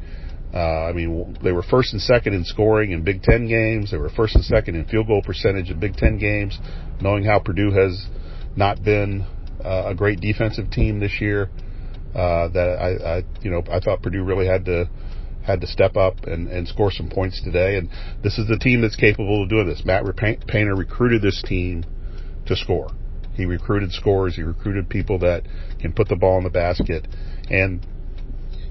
uh, 0.52 0.58
I 0.88 0.92
mean, 0.92 1.38
they 1.42 1.52
were 1.52 1.62
first 1.62 1.92
and 1.92 2.02
second 2.02 2.34
in 2.34 2.44
scoring 2.44 2.90
in 2.90 3.04
Big 3.04 3.22
Ten 3.22 3.46
games. 3.46 3.90
They 3.90 3.98
were 3.98 4.10
first 4.10 4.34
and 4.34 4.44
second 4.44 4.74
in 4.74 4.84
field 4.86 5.06
goal 5.06 5.22
percentage 5.22 5.70
in 5.70 5.78
Big 5.78 5.96
Ten 5.96 6.18
games. 6.18 6.58
Knowing 7.00 7.24
how 7.24 7.38
Purdue 7.38 7.70
has 7.70 8.06
not 8.56 8.82
been 8.82 9.24
uh, 9.64 9.84
a 9.86 9.94
great 9.94 10.20
defensive 10.20 10.70
team 10.70 10.98
this 10.98 11.20
year, 11.20 11.50
uh, 12.14 12.48
that 12.48 12.76
I, 12.80 13.18
I, 13.18 13.22
you 13.42 13.50
know, 13.50 13.62
I 13.70 13.78
thought 13.78 14.02
Purdue 14.02 14.24
really 14.24 14.46
had 14.46 14.64
to 14.64 14.90
had 15.44 15.60
to 15.60 15.66
step 15.66 15.96
up 15.96 16.24
and, 16.24 16.48
and 16.48 16.68
score 16.68 16.90
some 16.90 17.08
points 17.08 17.42
today. 17.42 17.76
And 17.76 17.88
this 18.22 18.38
is 18.38 18.46
the 18.48 18.58
team 18.58 18.82
that's 18.82 18.96
capable 18.96 19.42
of 19.42 19.48
doing 19.48 19.66
this. 19.66 19.82
Matt 19.84 20.04
Painter 20.16 20.74
recruited 20.74 21.22
this 21.22 21.42
team 21.46 21.84
to 22.46 22.56
score. 22.56 22.90
He 23.34 23.46
recruited 23.46 23.92
scorers. 23.92 24.36
He 24.36 24.42
recruited 24.42 24.90
people 24.90 25.18
that 25.20 25.44
can 25.80 25.92
put 25.92 26.08
the 26.08 26.16
ball 26.16 26.38
in 26.38 26.44
the 26.44 26.50
basket. 26.50 27.06
And 27.48 27.86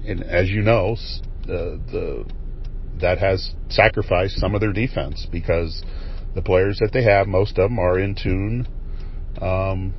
and 0.06 0.24
as 0.24 0.50
you 0.50 0.62
know, 0.62 0.96
the 1.50 2.26
that 3.00 3.18
has 3.18 3.54
sacrificed 3.70 4.38
some 4.38 4.56
of 4.56 4.62
their 4.62 4.74
defense 4.74 5.26
because 5.32 5.84
the 6.36 6.42
players 6.42 6.80
that 6.80 6.92
they 6.92 7.04
have, 7.04 7.28
most 7.28 7.58
of 7.58 7.70
them 7.70 7.80
are 7.80 7.98
in 7.98 8.16
tune 8.16 8.68
um, 9.42 9.94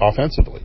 offensively. 0.00 0.62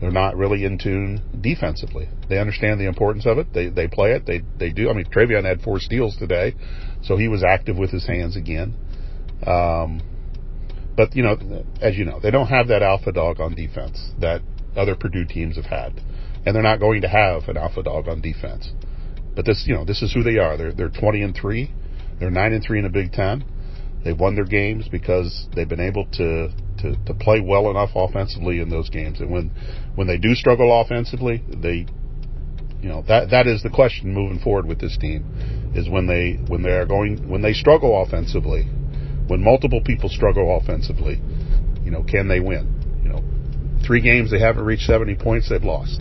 They're 0.00 0.10
not 0.10 0.36
really 0.36 0.64
in 0.64 0.78
tune 0.78 1.22
defensively. 1.40 2.08
They 2.28 2.38
understand 2.38 2.80
the 2.80 2.88
importance 2.88 3.24
of 3.24 3.38
it. 3.38 3.52
They 3.52 3.68
they 3.68 3.86
play 3.86 4.12
it. 4.12 4.26
They 4.26 4.42
they 4.58 4.70
do. 4.70 4.90
I 4.90 4.94
mean, 4.94 5.04
Trevion 5.06 5.44
had 5.44 5.62
four 5.62 5.78
steals 5.78 6.16
today, 6.16 6.54
so 7.02 7.16
he 7.16 7.28
was 7.28 7.44
active 7.44 7.78
with 7.78 7.90
his 7.90 8.06
hands 8.06 8.36
again. 8.36 8.74
Um, 9.46 10.02
but 10.96 11.14
you 11.14 11.22
know, 11.22 11.36
as 11.80 11.96
you 11.96 12.04
know, 12.04 12.18
they 12.20 12.32
don't 12.32 12.48
have 12.48 12.68
that 12.68 12.82
alpha 12.82 13.12
dog 13.12 13.40
on 13.40 13.54
defense 13.54 14.10
that 14.20 14.42
other 14.76 14.96
Purdue 14.96 15.24
teams 15.24 15.54
have 15.54 15.66
had, 15.66 16.00
and 16.44 16.54
they're 16.54 16.62
not 16.62 16.80
going 16.80 17.02
to 17.02 17.08
have 17.08 17.48
an 17.48 17.56
alpha 17.56 17.84
dog 17.84 18.08
on 18.08 18.20
defense. 18.20 18.72
But 19.34 19.46
this, 19.46 19.64
you 19.66 19.74
know, 19.74 19.84
this 19.84 20.02
is 20.02 20.12
who 20.12 20.22
they 20.22 20.38
are. 20.38 20.56
They're 20.56 20.72
they're 20.72 20.88
20 20.90 21.22
and 21.22 21.34
three. 21.34 21.72
They're 22.18 22.30
nine 22.30 22.52
and 22.52 22.62
three 22.62 22.78
in 22.78 22.84
the 22.84 22.90
Big 22.90 23.12
Ten. 23.12 23.44
They've 24.04 24.18
won 24.18 24.34
their 24.34 24.44
games 24.44 24.88
because 24.88 25.46
they've 25.54 25.68
been 25.68 25.80
able 25.80 26.06
to, 26.12 26.50
to, 26.78 26.96
to 27.06 27.14
play 27.14 27.40
well 27.40 27.70
enough 27.70 27.90
offensively 27.94 28.60
in 28.60 28.68
those 28.68 28.90
games. 28.90 29.20
And 29.20 29.30
when 29.30 29.52
when 29.94 30.06
they 30.06 30.18
do 30.18 30.34
struggle 30.34 30.80
offensively, 30.80 31.42
they 31.48 31.86
you 32.80 32.88
know 32.88 33.02
that 33.06 33.30
that 33.30 33.46
is 33.46 33.62
the 33.62 33.70
question 33.70 34.12
moving 34.12 34.40
forward 34.40 34.66
with 34.66 34.80
this 34.80 34.96
team 34.98 35.72
is 35.74 35.88
when 35.88 36.06
they 36.06 36.32
when 36.48 36.62
they 36.62 36.70
are 36.70 36.86
going 36.86 37.28
when 37.28 37.42
they 37.42 37.52
struggle 37.52 38.02
offensively, 38.02 38.64
when 39.28 39.42
multiple 39.42 39.80
people 39.84 40.08
struggle 40.08 40.58
offensively, 40.60 41.20
you 41.84 41.90
know, 41.90 42.02
can 42.02 42.28
they 42.28 42.40
win? 42.40 43.00
You 43.04 43.10
know, 43.10 43.84
three 43.86 44.00
games 44.00 44.30
they 44.30 44.40
haven't 44.40 44.64
reached 44.64 44.82
70 44.82 45.14
points, 45.16 45.48
they've 45.48 45.62
lost. 45.62 46.00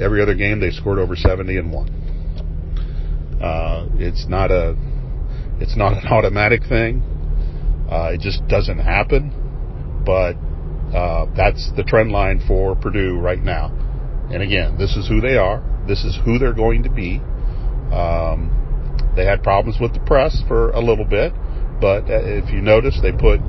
Every 0.00 0.22
other 0.22 0.34
game 0.34 0.60
they 0.60 0.70
scored 0.70 0.98
over 0.98 1.16
70 1.16 1.56
and 1.56 1.72
won. 1.72 2.07
Uh, 3.42 3.86
it's 3.94 4.26
not 4.28 4.50
a 4.50 4.76
it's 5.60 5.76
not 5.76 5.92
an 5.92 6.06
automatic 6.10 6.62
thing. 6.68 7.02
Uh, 7.90 8.12
it 8.12 8.20
just 8.20 8.46
doesn't 8.48 8.78
happen. 8.78 9.32
But 10.04 10.34
uh, 10.94 11.26
that's 11.36 11.70
the 11.76 11.84
trend 11.84 12.10
line 12.10 12.42
for 12.46 12.74
Purdue 12.74 13.18
right 13.18 13.42
now. 13.42 13.74
And 14.32 14.42
again, 14.42 14.78
this 14.78 14.96
is 14.96 15.08
who 15.08 15.20
they 15.20 15.36
are. 15.36 15.62
This 15.86 16.04
is 16.04 16.18
who 16.24 16.38
they're 16.38 16.54
going 16.54 16.82
to 16.82 16.90
be. 16.90 17.20
Um, 17.92 18.54
they 19.16 19.24
had 19.24 19.42
problems 19.42 19.78
with 19.80 19.94
the 19.94 20.00
press 20.00 20.42
for 20.46 20.70
a 20.70 20.80
little 20.80 21.04
bit, 21.04 21.32
but 21.80 22.04
uh, 22.04 22.20
if 22.22 22.52
you 22.52 22.60
notice, 22.60 22.98
they 23.02 23.12
put 23.12 23.40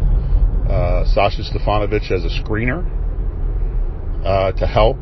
uh, 0.70 1.06
Sasha 1.06 1.44
Stefanovic 1.44 2.12
as 2.12 2.24
a 2.24 2.44
screener 2.44 2.86
uh, 4.26 4.52
to 4.54 4.66
help 4.66 5.00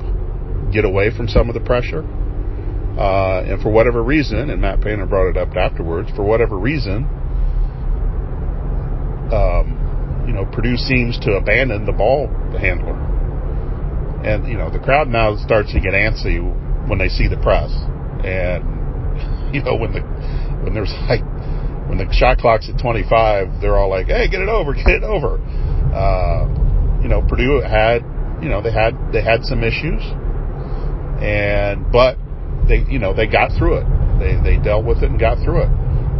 get 0.71 0.83
away 0.83 1.15
from 1.15 1.27
some 1.27 1.47
of 1.49 1.53
the 1.53 1.61
pressure. 1.61 2.01
Uh, 2.97 3.43
and 3.45 3.61
for 3.61 3.69
whatever 3.69 4.01
reason, 4.01 4.49
and 4.49 4.59
Matt 4.59 4.81
Painter 4.81 5.05
brought 5.05 5.29
it 5.29 5.37
up 5.37 5.55
afterwards, 5.55 6.09
for 6.15 6.23
whatever 6.23 6.57
reason, 6.57 7.05
um, 9.31 10.25
you 10.27 10.33
know, 10.33 10.45
Purdue 10.45 10.77
seems 10.77 11.19
to 11.19 11.33
abandon 11.33 11.85
the 11.85 11.91
ball 11.91 12.27
handler. 12.57 12.97
And, 14.25 14.47
you 14.47 14.57
know, 14.57 14.71
the 14.71 14.79
crowd 14.79 15.07
now 15.07 15.35
starts 15.37 15.71
to 15.73 15.79
get 15.79 15.93
antsy 15.93 16.41
when 16.89 16.97
they 16.97 17.07
see 17.07 17.27
the 17.27 17.37
press. 17.37 17.71
And, 18.25 19.53
you 19.53 19.61
know, 19.61 19.75
when 19.75 19.93
the, 19.93 20.01
when 20.63 20.73
there's 20.73 20.93
like, 21.07 21.21
when 21.87 21.97
the 21.97 22.11
shot 22.11 22.39
clock's 22.39 22.67
at 22.67 22.81
25, 22.81 23.61
they're 23.61 23.77
all 23.77 23.89
like, 23.89 24.07
hey, 24.07 24.27
get 24.27 24.41
it 24.41 24.49
over, 24.49 24.73
get 24.75 24.87
it 24.87 25.03
over. 25.03 25.37
Uh, 25.93 26.49
you 27.01 27.07
know, 27.07 27.21
Purdue 27.21 27.61
had, 27.61 28.01
you 28.41 28.49
know, 28.49 28.61
they 28.61 28.71
had, 28.71 28.97
they 29.13 29.21
had 29.21 29.45
some 29.45 29.63
issues. 29.63 30.01
And, 31.21 31.91
but 31.91 32.17
they, 32.67 32.85
you 32.91 32.99
know, 32.99 33.13
they 33.13 33.27
got 33.27 33.51
through 33.57 33.79
it. 33.79 33.87
They, 34.19 34.35
they 34.43 34.57
dealt 34.61 34.85
with 34.85 34.99
it 34.99 35.09
and 35.09 35.19
got 35.19 35.39
through 35.43 35.63
it. 35.63 35.71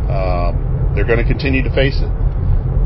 Um, 0.09 0.91
they're 0.95 1.05
going 1.07 1.19
to 1.19 1.27
continue 1.27 1.63
to 1.63 1.73
face 1.75 1.99
it. 1.99 2.11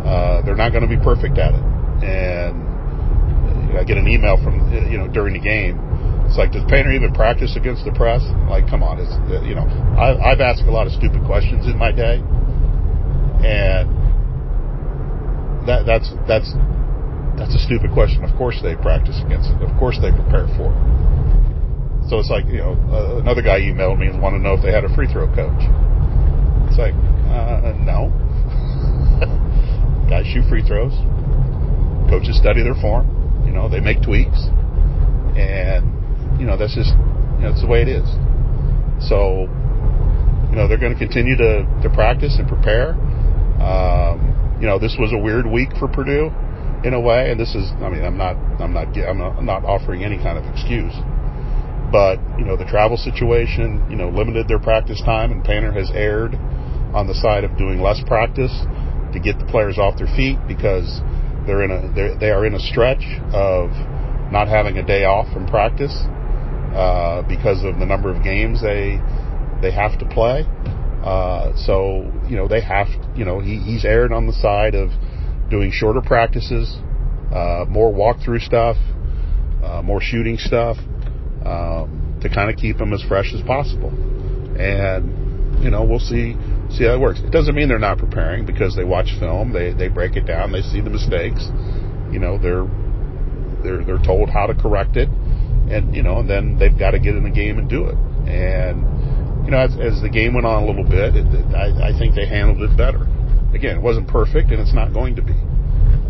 Uh, 0.04 0.42
they're 0.44 0.58
not 0.58 0.72
going 0.72 0.84
to 0.84 0.90
be 0.90 0.98
perfect 0.98 1.38
at 1.38 1.54
it. 1.54 1.64
And 2.04 3.78
I 3.78 3.84
get 3.84 3.98
an 3.98 4.08
email 4.08 4.38
from, 4.42 4.72
you 4.92 4.98
know, 4.98 5.08
during 5.08 5.34
the 5.34 5.40
game. 5.40 5.80
It's 6.26 6.38
like, 6.38 6.52
does 6.52 6.64
Painter 6.68 6.92
even 6.92 7.14
practice 7.14 7.56
against 7.56 7.84
the 7.86 7.92
press? 7.92 8.24
Like, 8.50 8.68
come 8.68 8.84
on. 8.84 9.00
It's, 9.00 9.12
you 9.46 9.56
know, 9.56 9.68
I, 10.00 10.32
I've 10.32 10.40
asked 10.40 10.64
a 10.64 10.72
lot 10.72 10.88
of 10.88 10.94
stupid 10.94 11.24
questions 11.28 11.68
in 11.68 11.78
my 11.78 11.92
day. 11.92 12.24
And 13.44 13.92
that, 15.68 15.86
that's, 15.86 16.12
that's, 16.28 16.52
that's 17.38 17.56
a 17.56 17.62
stupid 17.64 17.92
question. 17.92 18.24
Of 18.24 18.36
course 18.38 18.60
they 18.64 18.76
practice 18.76 19.20
against 19.24 19.52
it. 19.52 19.62
Of 19.62 19.76
course 19.78 20.00
they 20.02 20.12
prepare 20.12 20.48
for 20.56 20.72
it. 20.72 20.80
So 22.10 22.20
it's 22.20 22.30
like, 22.30 22.46
you 22.48 22.58
know, 22.58 22.74
uh, 22.92 23.20
another 23.20 23.42
guy 23.42 23.60
emailed 23.62 24.00
me 24.00 24.08
and 24.08 24.22
wanted 24.22 24.40
to 24.40 24.44
know 24.44 24.54
if 24.56 24.64
they 24.64 24.72
had 24.72 24.84
a 24.84 24.94
free 24.96 25.08
throw 25.08 25.28
coach. 25.34 25.64
It's 26.68 26.80
like, 26.80 26.96
uh, 27.32 27.74
no. 27.84 28.12
Guys 30.10 30.28
shoot 30.28 30.44
free 30.50 30.64
throws. 30.64 30.92
Coaches 32.10 32.38
study 32.38 32.64
their 32.64 32.76
form. 32.76 33.08
You 33.46 33.52
know, 33.52 33.70
they 33.70 33.80
make 33.80 34.02
tweaks. 34.02 34.48
And, 35.36 35.88
you 36.40 36.46
know, 36.46 36.58
that's 36.58 36.76
just, 36.76 36.92
you 37.40 37.48
know, 37.48 37.52
it's 37.52 37.62
the 37.62 37.68
way 37.68 37.82
it 37.82 37.88
is. 37.88 38.08
So, 39.08 39.48
you 40.52 40.56
know, 40.56 40.68
they're 40.68 40.80
going 40.80 40.94
to 40.94 41.00
continue 41.00 41.38
to, 41.38 41.64
to 41.84 41.90
practice 41.94 42.36
and 42.38 42.48
prepare. 42.48 42.92
Um, 43.64 44.58
you 44.60 44.68
know, 44.68 44.78
this 44.78 44.96
was 45.00 45.14
a 45.14 45.18
weird 45.18 45.48
week 45.48 45.70
for 45.80 45.88
Purdue 45.88 46.32
in 46.84 46.94
a 46.94 47.00
way. 47.00 47.32
And 47.32 47.40
this 47.40 47.56
is, 47.56 47.72
I 47.80 47.90
mean, 47.90 48.04
I'm 48.04 48.18
not, 48.18 48.36
I'm 48.60 48.74
not, 48.74 48.92
I'm 48.98 49.18
not, 49.18 49.38
I'm 49.38 49.46
not 49.46 49.64
offering 49.64 50.04
any 50.04 50.18
kind 50.18 50.38
of 50.38 50.44
excuse. 50.52 50.94
But, 51.92 52.20
you 52.40 52.46
know, 52.46 52.56
the 52.56 52.66
travel 52.66 52.96
situation, 52.96 53.86
you 53.90 53.98
know, 53.98 54.10
limited 54.10 54.48
their 54.48 54.60
practice 54.60 55.02
time 55.02 55.32
and 55.32 55.44
Painter 55.44 55.72
has 55.74 55.92
erred 55.94 56.36
on 56.96 57.08
the 57.08 57.14
side 57.14 57.44
of 57.44 57.58
doing 57.58 57.82
less 57.82 58.02
practice 58.08 58.52
to 59.14 59.20
get 59.20 59.40
the 59.40 59.46
players 59.46 59.78
off 59.78 59.98
their 59.98 60.08
feet 60.08 60.40
because 60.48 61.02
they're 61.46 61.64
in 61.64 61.72
a 61.72 61.92
they're, 61.94 62.18
they 62.18 62.30
are 62.30 62.46
in 62.46 62.54
a 62.54 62.60
stretch 62.60 63.04
of 63.34 63.72
not 64.32 64.48
having 64.48 64.78
a 64.78 64.86
day 64.86 65.04
off 65.04 65.32
from 65.34 65.46
practice 65.48 65.94
uh, 66.76 67.22
because 67.28 67.64
of 67.64 67.80
the 67.80 67.86
number 67.86 68.14
of 68.14 68.24
games 68.24 68.62
they 68.62 69.00
they 69.62 69.72
have 69.72 70.00
to 70.00 70.06
play. 70.06 70.46
Uh, 71.04 71.52
so 71.56 72.10
you 72.30 72.38
know 72.38 72.48
they 72.48 72.62
have 72.62 72.88
you 73.16 73.26
know 73.26 73.40
he, 73.40 73.58
he's 73.58 73.84
erred 73.84 74.14
on 74.14 74.28
the 74.28 74.34
side 74.34 74.76
of 74.76 74.92
doing 75.50 75.72
shorter 75.72 76.02
practices, 76.02 76.78
uh, 77.36 77.66
more 77.68 77.92
walkthrough 77.92 78.40
stuff, 78.40 78.78
uh, 79.64 79.82
more 79.82 80.00
shooting 80.00 80.38
stuff 80.38 80.78
um, 81.46 82.20
to 82.22 82.30
kind 82.30 82.50
of 82.50 82.56
keep 82.56 82.78
them 82.78 82.94
as 82.94 83.04
fresh 83.04 83.34
as 83.34 83.42
possible. 83.42 83.90
And 84.60 85.64
you 85.64 85.70
know 85.70 85.84
we'll 85.84 86.00
see 86.00 86.36
see 86.70 86.86
how 86.86 86.96
it 86.96 87.00
works. 87.00 87.20
It 87.20 87.32
doesn't 87.32 87.56
mean 87.56 87.68
they're 87.68 87.80
not 87.80 87.98
preparing 87.98 88.46
because 88.46 88.76
they 88.76 88.84
watch 88.84 89.14
film, 89.20 89.54
they 89.54 89.74
they 89.74 89.88
break 89.88 90.16
it 90.16 90.26
down, 90.26 90.52
they 90.52 90.62
see 90.62 90.82
the 90.82 90.90
mistakes. 90.90 91.48
You 92.12 92.20
know, 92.20 92.38
they're 92.38 92.68
they're 93.64 93.84
they're 93.84 94.04
told 94.04 94.30
how 94.30 94.48
to 94.48 94.56
correct 94.56 94.98
it, 94.98 95.10
and 95.70 95.96
you 95.96 96.04
know, 96.04 96.20
and 96.20 96.30
then 96.30 96.58
they've 96.58 96.78
got 96.78 96.92
to 96.92 97.00
get 97.00 97.16
in 97.16 97.24
the 97.24 97.30
game 97.30 97.58
and 97.58 97.70
do 97.70 97.86
it. 97.88 97.96
And 98.28 99.46
you 99.46 99.52
know, 99.52 99.60
as, 99.60 99.74
as 99.80 100.02
the 100.02 100.10
game 100.10 100.34
went 100.34 100.46
on 100.46 100.64
a 100.64 100.66
little 100.66 100.84
bit, 100.84 101.16
it, 101.16 101.26
it, 101.26 101.56
I, 101.56 101.90
I 101.90 101.98
think 101.98 102.16
they 102.16 102.26
handled 102.26 102.62
it 102.62 102.78
better. 102.78 103.08
Again, 103.54 103.78
it 103.78 103.82
wasn't 103.82 104.08
perfect, 104.08 104.52
and 104.52 104.60
it's 104.60 104.74
not 104.74 104.94
going 104.94 105.16
to 105.16 105.22
be. 105.22 105.36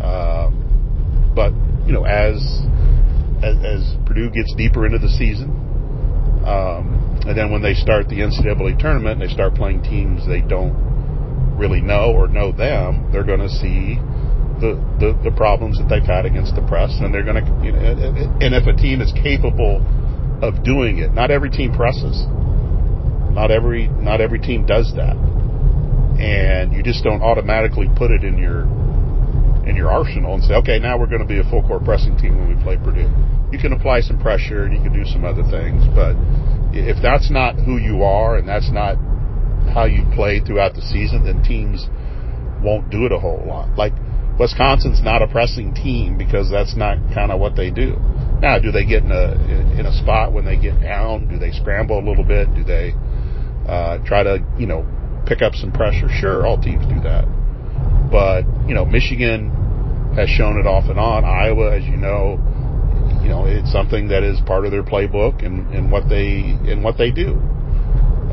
Uh, 0.00 0.50
but 1.34 1.52
you 1.86 1.92
know, 1.92 2.04
as, 2.04 2.38
as 3.42 3.56
as 3.64 3.96
Purdue 4.06 4.30
gets 4.30 4.54
deeper 4.54 4.86
into 4.86 4.98
the 4.98 5.10
season, 5.10 5.50
um, 6.46 7.20
and 7.26 7.36
then 7.36 7.50
when 7.50 7.62
they 7.62 7.74
start 7.74 8.08
the 8.08 8.22
NCAA 8.22 8.78
tournament 8.78 9.20
and 9.20 9.28
they 9.28 9.32
start 9.32 9.54
playing 9.54 9.82
teams 9.82 10.26
they 10.26 10.40
don't 10.40 10.74
really 11.56 11.80
know 11.80 12.12
or 12.12 12.28
know 12.28 12.52
them, 12.52 13.10
they're 13.12 13.24
going 13.24 13.40
to 13.40 13.48
see 13.48 13.98
the, 14.62 14.78
the, 14.98 15.30
the 15.30 15.34
problems 15.36 15.78
that 15.78 15.88
they've 15.88 16.06
had 16.06 16.26
against 16.26 16.54
the 16.54 16.62
press, 16.62 16.94
and 17.00 17.12
they're 17.12 17.26
going 17.26 17.42
to. 17.42 17.46
You 17.64 17.72
know, 17.72 17.82
and 18.40 18.54
if 18.54 18.66
a 18.66 18.74
team 18.74 19.00
is 19.00 19.12
capable 19.12 19.82
of 20.42 20.62
doing 20.64 20.98
it, 20.98 21.12
not 21.12 21.30
every 21.30 21.50
team 21.50 21.74
presses. 21.74 22.26
Not 23.32 23.50
every 23.50 23.88
not 23.88 24.20
every 24.20 24.38
team 24.38 24.66
does 24.66 24.92
that, 24.94 25.16
and 26.20 26.72
you 26.74 26.82
just 26.82 27.02
don't 27.02 27.22
automatically 27.22 27.88
put 27.96 28.10
it 28.10 28.24
in 28.24 28.36
your 28.36 28.68
in 29.66 29.76
your 29.76 29.90
arsenal 29.90 30.34
and 30.34 30.42
say, 30.44 30.54
okay, 30.54 30.78
now 30.78 30.98
we're 30.98 31.06
going 31.06 31.22
to 31.22 31.28
be 31.28 31.38
a 31.38 31.44
full 31.44 31.62
court 31.62 31.84
pressing 31.84 32.16
team 32.18 32.36
when 32.36 32.48
we 32.48 32.62
play 32.62 32.76
Purdue. 32.76 33.10
You 33.52 33.58
can 33.58 33.72
apply 33.72 34.00
some 34.00 34.18
pressure 34.18 34.64
and 34.64 34.74
you 34.74 34.82
can 34.82 34.92
do 34.92 35.04
some 35.04 35.24
other 35.24 35.42
things, 35.42 35.84
but 35.94 36.16
if 36.74 37.00
that's 37.02 37.30
not 37.30 37.54
who 37.56 37.76
you 37.76 38.02
are 38.02 38.36
and 38.36 38.48
that's 38.48 38.70
not 38.72 38.96
how 39.72 39.84
you 39.84 40.04
play 40.14 40.40
throughout 40.40 40.74
the 40.74 40.82
season, 40.82 41.24
then 41.24 41.42
teams 41.42 41.86
won't 42.62 42.90
do 42.90 43.06
it 43.06 43.12
a 43.12 43.18
whole 43.18 43.44
lot. 43.46 43.76
Like 43.76 43.92
Wisconsin's 44.38 45.02
not 45.02 45.22
a 45.22 45.28
pressing 45.28 45.74
team 45.74 46.16
because 46.16 46.50
that's 46.50 46.74
not 46.76 46.98
kind 47.14 47.30
of 47.30 47.38
what 47.38 47.54
they 47.54 47.70
do. 47.70 47.96
Now, 48.40 48.58
do 48.58 48.72
they 48.72 48.84
get 48.84 49.04
in 49.04 49.12
a 49.12 49.38
in 49.78 49.86
a 49.86 49.92
spot 49.92 50.32
when 50.32 50.44
they 50.44 50.56
get 50.56 50.80
down? 50.80 51.28
Do 51.28 51.38
they 51.38 51.52
scramble 51.52 51.98
a 51.98 52.04
little 52.04 52.24
bit? 52.24 52.52
Do 52.54 52.64
they 52.64 52.92
uh, 53.68 53.98
try 54.04 54.24
to 54.24 54.38
you 54.58 54.66
know 54.66 54.86
pick 55.26 55.42
up 55.42 55.54
some 55.54 55.70
pressure? 55.70 56.08
Sure, 56.08 56.46
all 56.46 56.60
teams 56.60 56.84
do 56.86 57.00
that. 57.02 57.24
But 58.12 58.44
you 58.68 58.74
know, 58.74 58.84
Michigan 58.84 59.50
has 60.14 60.28
shown 60.28 60.60
it 60.60 60.66
off 60.66 60.90
and 60.90 61.00
on. 61.00 61.24
Iowa, 61.24 61.74
as 61.74 61.84
you 61.84 61.96
know, 61.96 62.36
you 63.22 63.28
know, 63.28 63.46
it's 63.46 63.72
something 63.72 64.08
that 64.08 64.22
is 64.22 64.38
part 64.44 64.66
of 64.66 64.70
their 64.70 64.82
playbook 64.82 65.44
and, 65.44 65.72
and 65.74 65.90
what 65.90 66.08
they 66.08 66.58
and 66.68 66.84
what 66.84 66.98
they 66.98 67.10
do. 67.10 67.32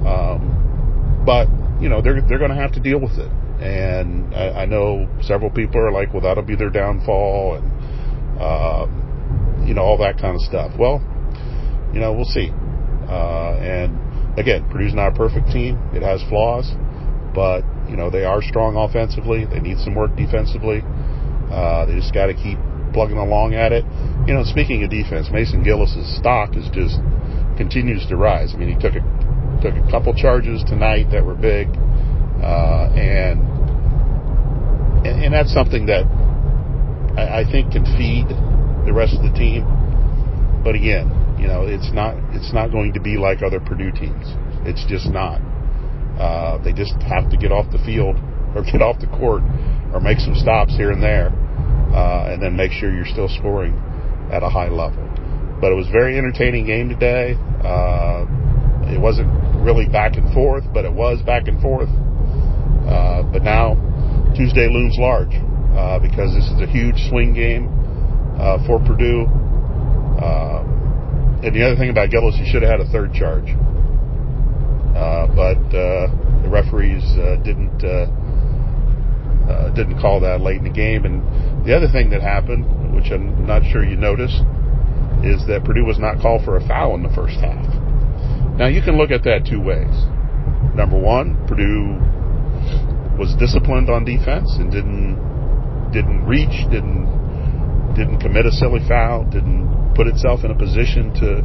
Um, 0.06 1.24
but 1.26 1.48
you 1.82 1.88
know, 1.88 2.02
they're 2.02 2.22
they're 2.28 2.38
going 2.38 2.52
to 2.52 2.60
have 2.60 2.74
to 2.74 2.82
deal 2.82 3.00
with 3.00 3.18
it. 3.18 3.32
And 3.64 4.34
I, 4.36 4.64
I 4.64 4.66
know 4.66 5.08
several 5.22 5.50
people 5.50 5.80
are 5.80 5.92
like, 5.92 6.14
well, 6.14 6.24
that'll 6.24 6.44
be 6.44 6.56
their 6.56 6.70
downfall, 6.70 7.56
and 7.56 8.40
uh, 8.40 8.86
you 9.66 9.74
know, 9.74 9.82
all 9.82 9.98
that 10.00 10.20
kind 10.20 10.36
of 10.36 10.42
stuff. 10.42 10.72
Well, 10.78 11.00
you 11.94 12.00
know, 12.00 12.14
we'll 12.14 12.26
see. 12.26 12.52
Uh, 13.08 13.56
and 13.64 14.38
again, 14.38 14.70
Purdue's 14.70 14.94
not 14.94 15.14
a 15.14 15.16
perfect 15.16 15.48
team; 15.52 15.80
it 15.94 16.04
has 16.04 16.22
flaws, 16.30 16.72
but 17.34 17.64
you 17.90 17.98
know, 17.98 18.10
they 18.10 18.24
are 18.24 18.42
strong 18.42 18.78
offensively. 18.78 19.46
They 19.46 19.60
need 19.60 19.80
some 19.80 19.96
work 19.96 20.16
defensively. 20.16 20.82
Uh, 21.50 21.86
they 21.86 21.96
just 21.96 22.14
got 22.14 22.28
to 22.28 22.38
keep 22.38 22.58
plugging 22.94 23.18
along 23.18 23.54
at 23.54 23.72
it. 23.72 23.84
You 24.28 24.34
know, 24.34 24.44
speaking 24.46 24.84
of 24.84 24.90
defense, 24.90 25.30
Mason 25.32 25.64
Gillis's 25.64 26.06
stock 26.18 26.56
is 26.56 26.70
just 26.70 27.02
continues 27.58 28.06
to 28.08 28.16
rise. 28.16 28.54
I 28.54 28.58
mean, 28.58 28.70
he 28.70 28.80
took 28.80 28.94
a 28.94 29.04
took 29.62 29.76
a 29.76 29.86
couple 29.92 30.14
charges 30.14 30.64
tonight 30.64 31.12
that 31.12 31.26
were 31.26 31.36
big, 31.36 31.68
uh, 32.40 32.94
and, 32.96 33.42
and 35.06 35.26
and 35.26 35.34
that's 35.34 35.52
something 35.52 35.88
that 35.88 36.06
I, 37.18 37.42
I 37.42 37.44
think 37.44 37.74
can 37.74 37.86
feed 37.98 38.30
the 38.86 38.94
rest 38.94 39.18
of 39.18 39.24
the 39.24 39.34
team. 39.34 39.66
But 40.64 40.76
again, 40.76 41.10
you 41.40 41.48
know, 41.48 41.66
it's 41.66 41.92
not 41.92 42.16
it's 42.36 42.54
not 42.54 42.72
going 42.72 42.94
to 42.94 43.02
be 43.02 43.18
like 43.18 43.42
other 43.42 43.60
Purdue 43.60 43.92
teams. 43.92 44.26
It's 44.68 44.86
just 44.86 45.10
not. 45.10 45.42
Uh, 46.20 46.62
they 46.64 46.74
just 46.74 46.94
have 47.02 47.30
to 47.32 47.38
get 47.38 47.52
off 47.52 47.66
the 47.72 47.80
field 47.88 48.16
or 48.56 48.64
get 48.64 48.82
off 48.82 49.00
the 49.00 49.08
court 49.08 49.42
or 49.94 50.00
make 50.00 50.20
some 50.20 50.36
stops 50.36 50.76
here 50.76 50.92
and 50.92 51.02
there 51.02 51.32
uh, 51.94 52.30
and 52.30 52.42
then 52.42 52.56
make 52.56 52.72
sure 52.72 52.94
you're 52.94 53.10
still 53.10 53.30
scoring 53.30 53.74
at 54.32 54.44
a 54.44 54.50
high 54.50 54.70
level. 54.70 55.02
But 55.60 55.72
it 55.72 55.76
was 55.76 55.88
a 55.88 55.92
very 55.92 56.18
entertaining 56.18 56.66
game 56.66 56.90
today. 56.90 57.36
Uh, 57.64 58.26
it 58.88 59.00
wasn't 59.00 59.28
really 59.60 59.88
back 59.88 60.16
and 60.16 60.32
forth, 60.34 60.64
but 60.74 60.86
it 60.86 60.94
was 60.94 61.22
back 61.24 61.48
and 61.48 61.62
forth. 61.62 61.90
Uh, 62.88 63.24
but 63.24 63.44
now 63.44 63.76
Tuesday 64.36 64.70
looms 64.70 64.98
large 64.98 65.34
uh, 65.76 66.00
because 66.00 66.34
this 66.34 66.46
is 66.46 66.62
a 66.62 66.68
huge 66.68 66.96
swing 67.10 67.34
game 67.34 67.68
uh, 68.40 68.58
for 68.66 68.80
Purdue. 68.80 69.28
Uh, 70.22 70.64
and 71.44 71.56
the 71.56 71.64
other 71.66 71.76
thing 71.76 71.90
about 71.90 72.10
Gillis, 72.10 72.36
he 72.36 72.50
should 72.50 72.62
have 72.62 72.80
had 72.80 72.82
a 72.82 72.90
third 72.92 73.14
charge. 73.14 73.48
Uh, 75.00 75.28
but 75.32 75.64
uh, 75.72 76.12
the 76.44 76.50
referees 76.52 77.04
uh, 77.16 77.40
didn't 77.40 77.80
didn't 79.76 80.02
call 80.02 80.20
that 80.20 80.42
late 80.42 80.58
in 80.58 80.66
the 80.66 80.76
game. 80.76 81.06
And 81.06 81.24
the 81.66 81.72
other 81.72 81.88
thing 81.88 82.10
that 82.10 82.22
happened, 82.22 82.68
which 82.94 83.12
I'm 83.12 83.48
not 83.48 83.64
sure 83.72 83.84
you 83.84 83.96
noticed, 83.96 84.44
is 85.24 85.48
that 85.48 85.64
Purdue 85.64 85.86
was 85.86 86.00
not 86.00 86.20
called 86.20 86.44
for 86.44 86.58
a 86.58 86.68
foul 86.68 86.96
in 86.96 87.04
the 87.04 87.14
first 87.16 87.40
half. 87.40 87.64
Now 88.60 88.68
you 88.68 88.82
can 88.82 88.98
look 88.98 89.10
at 89.10 89.24
that 89.24 89.48
two 89.48 89.62
ways. 89.64 89.94
Number 90.76 91.00
one, 91.00 91.40
Purdue 91.48 91.96
was 93.16 93.36
disciplined 93.40 93.90
on 93.90 94.04
defense 94.04 94.52
and 94.60 94.68
didn't 94.68 95.16
didn't 95.96 96.28
reach, 96.28 96.68
didn't 96.68 97.08
didn't 97.96 98.20
commit 98.20 98.46
a 98.46 98.52
silly 98.52 98.84
foul, 98.88 99.24
didn't 99.32 99.96
put 99.96 100.08
itself 100.08 100.44
in 100.44 100.52
a 100.52 100.58
position 100.58 101.14
to 101.24 101.40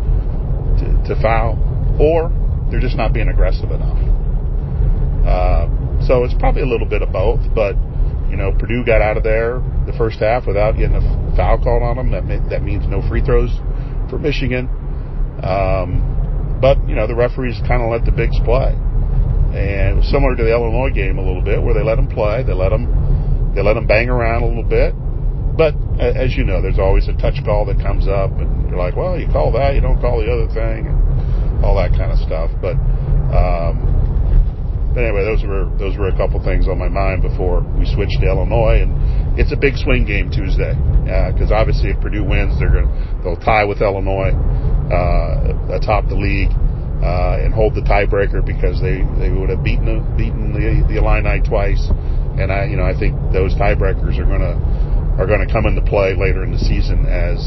to, 0.83 1.15
to 1.15 1.23
foul, 1.23 1.55
or 2.03 2.35
they're 2.75 2.83
just 2.83 2.97
not 2.99 3.15
being 3.15 3.29
aggressive 3.29 3.71
enough. 3.71 4.03
Uh, 5.23 5.71
so 6.03 6.27
it's 6.27 6.35
probably 6.35 6.63
a 6.63 6.67
little 6.67 6.89
bit 6.89 7.03
of 7.03 7.13
both, 7.13 7.39
but 7.55 7.79
you 8.29 8.35
know, 8.35 8.51
Purdue 8.51 8.85
got 8.85 9.01
out 9.01 9.17
of 9.17 9.23
there 9.23 9.63
the 9.87 9.95
first 9.97 10.19
half 10.19 10.45
without 10.45 10.75
getting 10.75 10.99
a 10.99 11.37
foul 11.39 11.63
called 11.63 11.87
on 11.87 11.97
them. 11.97 12.11
That 12.11 12.27
may, 12.27 12.43
that 12.51 12.67
means 12.67 12.83
no 12.91 12.99
free 13.07 13.23
throws 13.23 13.55
for 14.11 14.19
Michigan. 14.19 14.67
Um, 15.39 16.59
but 16.61 16.83
you 16.89 16.99
know, 16.99 17.07
the 17.07 17.15
referees 17.15 17.63
kind 17.63 17.79
of 17.79 17.95
let 17.95 18.05
the 18.05 18.11
bigs 18.11 18.35
play, 18.43 18.75
and 19.55 19.95
it 19.95 19.97
was 20.03 20.11
similar 20.11 20.35
to 20.35 20.43
the 20.43 20.51
Illinois 20.51 20.91
game 20.91 21.19
a 21.19 21.23
little 21.23 21.43
bit, 21.47 21.63
where 21.63 21.75
they 21.79 21.85
let 21.87 21.95
them 21.95 22.11
play, 22.11 22.43
they 22.43 22.55
let 22.55 22.75
them 22.75 23.53
they 23.55 23.63
let 23.63 23.75
them 23.75 23.87
bang 23.87 24.11
around 24.11 24.43
a 24.43 24.47
little 24.51 24.67
bit. 24.67 24.99
But 25.55 25.79
as 26.03 26.35
you 26.35 26.43
know, 26.43 26.59
there's 26.59 26.83
always 26.83 27.07
a 27.07 27.15
touch 27.15 27.39
call 27.47 27.67
that 27.71 27.79
comes 27.79 28.09
up, 28.11 28.35
and 28.35 28.67
you're 28.69 28.79
like, 28.79 28.97
well, 28.97 29.15
you 29.15 29.31
call 29.31 29.53
that, 29.53 29.77
you 29.77 29.81
don't 29.81 30.01
call 30.01 30.19
the 30.19 30.27
other 30.27 30.51
thing, 30.51 30.91
and 30.91 31.04
all 31.65 31.77
that 31.81 31.97
kind 31.97 32.13
of 32.13 32.21
stuff. 32.21 32.53
But 32.61 32.77
um, 33.33 33.95
but 34.95 35.03
anyway, 35.03 35.25
those 35.25 35.43
were 35.43 35.67
those 35.81 35.97
were 35.97 36.13
a 36.13 36.17
couple 36.17 36.39
things 36.45 36.69
on 36.69 36.79
my 36.79 36.89
mind 36.89 37.23
before 37.23 37.65
we 37.75 37.89
switched 37.89 38.21
to 38.21 38.29
Illinois, 38.29 38.85
and 38.85 38.95
it's 39.41 39.51
a 39.51 39.59
big 39.59 39.75
swing 39.75 40.05
game 40.05 40.31
Tuesday 40.31 40.77
because 41.35 41.51
uh, 41.51 41.59
obviously 41.59 41.91
if 41.91 41.99
Purdue 42.01 42.23
wins, 42.23 42.55
they're 42.61 42.71
going 42.71 42.87
they'll 43.25 43.41
tie 43.41 43.65
with 43.65 43.83
Illinois 43.83 44.31
uh, 44.93 45.75
atop 45.75 46.07
the 46.07 46.15
league 46.15 46.53
uh, 47.03 47.43
and 47.43 47.53
hold 47.53 47.75
the 47.75 47.83
tiebreaker 47.83 48.45
because 48.45 48.81
they, 48.81 49.03
they 49.19 49.35
would 49.35 49.51
have 49.51 49.65
beaten 49.65 49.99
beaten 50.17 50.55
the 50.55 50.87
the 50.87 51.03
Illini 51.03 51.43
twice, 51.43 51.83
and 52.39 52.53
I 52.53 52.71
you 52.71 52.77
know 52.77 52.87
I 52.87 52.95
think 52.95 53.19
those 53.33 53.53
tiebreakers 53.59 54.15
are 54.21 54.29
gonna 54.31 54.55
are 55.19 55.27
going 55.27 55.47
to 55.47 55.53
come 55.53 55.67
into 55.67 55.83
play 55.83 56.15
later 56.19 56.43
in 56.43 56.51
the 56.51 56.59
season 56.59 57.07
as 57.07 57.39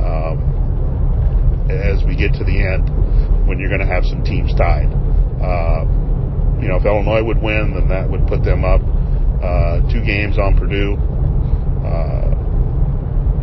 um, 0.00 0.40
as 1.68 2.04
we 2.04 2.16
get 2.16 2.32
to 2.32 2.44
the 2.44 2.56
end 2.56 2.88
when 3.46 3.58
you're 3.58 3.70
going 3.70 3.80
to 3.80 3.86
have 3.86 4.04
some 4.04 4.22
teams 4.22 4.54
tied. 4.54 4.90
Uh, 5.40 5.84
you 6.60 6.68
know, 6.68 6.76
if 6.76 6.84
Illinois 6.84 7.22
would 7.22 7.40
win, 7.40 7.74
then 7.74 7.88
that 7.88 8.08
would 8.08 8.26
put 8.26 8.42
them 8.42 8.64
up 8.64 8.80
uh, 9.42 9.84
two 9.92 10.02
games 10.02 10.38
on 10.38 10.56
Purdue. 10.56 10.96
Uh, 11.84 12.32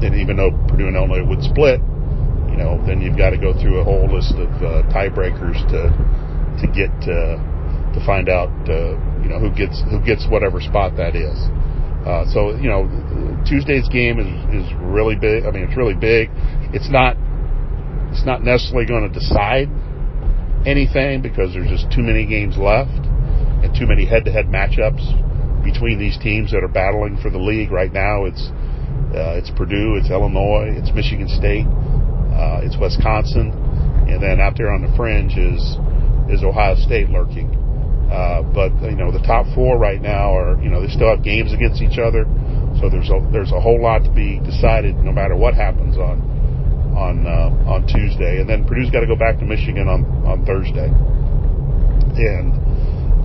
and 0.03 0.15
even 0.19 0.35
though 0.35 0.51
Purdue 0.67 0.87
and 0.87 0.95
Illinois 0.95 1.23
would 1.23 1.43
split, 1.43 1.79
you 2.49 2.57
know, 2.57 2.81
then 2.85 3.01
you've 3.01 3.17
got 3.17 3.31
to 3.31 3.37
go 3.37 3.53
through 3.53 3.79
a 3.79 3.83
whole 3.83 4.05
list 4.11 4.35
of 4.35 4.49
uh, 4.61 4.83
tiebreakers 4.91 5.57
to 5.71 5.89
to 6.61 6.67
get 6.69 6.89
to 7.01 7.39
to 7.93 7.99
find 8.05 8.27
out, 8.29 8.49
uh, 8.69 8.97
you 9.21 9.29
know, 9.29 9.39
who 9.39 9.49
gets 9.53 9.81
who 9.89 10.01
gets 10.01 10.27
whatever 10.27 10.59
spot 10.59 10.97
that 10.97 11.15
is. 11.15 11.37
Uh, 12.05 12.25
so 12.33 12.51
you 12.57 12.67
know, 12.67 12.89
Tuesday's 13.47 13.87
game 13.89 14.19
is 14.19 14.29
is 14.51 14.67
really 14.81 15.15
big. 15.15 15.45
I 15.45 15.51
mean, 15.51 15.63
it's 15.63 15.77
really 15.77 15.95
big. 15.95 16.29
It's 16.73 16.89
not 16.89 17.15
it's 18.13 18.25
not 18.29 18.45
necessarily 18.45 18.85
going 18.85 19.09
to 19.09 19.13
decide 19.13 19.65
anything 20.69 21.25
because 21.25 21.49
there's 21.57 21.67
just 21.67 21.89
too 21.89 22.05
many 22.05 22.29
games 22.29 22.61
left 22.61 22.93
and 23.65 23.73
too 23.73 23.89
many 23.89 24.05
head-to-head 24.05 24.45
matchups 24.45 25.01
between 25.65 25.97
these 25.97 26.13
teams 26.21 26.53
that 26.53 26.61
are 26.61 26.69
battling 26.69 27.17
for 27.17 27.33
the 27.33 27.41
league 27.41 27.71
right 27.71 27.91
now. 27.91 28.25
It's 28.25 28.53
uh, 29.17 29.41
it's 29.41 29.49
Purdue, 29.49 29.97
it's 29.97 30.09
Illinois, 30.13 30.77
it's 30.77 30.93
Michigan 30.93 31.25
State, 31.25 31.65
uh, 31.65 32.61
it's 32.61 32.77
Wisconsin, 32.77 33.49
and 34.05 34.21
then 34.21 34.39
out 34.39 34.53
there 34.57 34.69
on 34.69 34.85
the 34.85 34.93
fringe 34.93 35.33
is 35.33 35.61
is 36.29 36.45
Ohio 36.45 36.77
State 36.77 37.09
lurking. 37.09 37.49
Uh, 38.13 38.45
but 38.53 38.69
you 38.85 38.95
know 38.95 39.09
the 39.09 39.25
top 39.25 39.45
four 39.57 39.81
right 39.81 40.01
now 40.01 40.37
are 40.37 40.61
you 40.61 40.69
know 40.69 40.85
they 40.85 40.93
still 40.93 41.09
have 41.09 41.23
games 41.25 41.51
against 41.51 41.81
each 41.81 41.97
other, 41.97 42.29
so 42.77 42.93
there's 42.93 43.09
a 43.09 43.17
there's 43.33 43.51
a 43.51 43.59
whole 43.59 43.81
lot 43.81 44.05
to 44.05 44.11
be 44.13 44.37
decided 44.45 44.93
no 45.01 45.11
matter 45.11 45.35
what 45.35 45.57
happens 45.57 45.97
on 45.97 46.32
on 46.95 47.25
uh, 47.27 47.69
on 47.69 47.87
Tuesday, 47.87 48.39
and 48.39 48.49
then 48.49 48.65
Purdue's 48.65 48.91
got 48.91 49.01
to 49.01 49.07
go 49.07 49.15
back 49.15 49.39
to 49.39 49.45
Michigan 49.45 49.87
on 49.87 50.05
on 50.25 50.45
Thursday. 50.45 50.89
And 52.13 52.53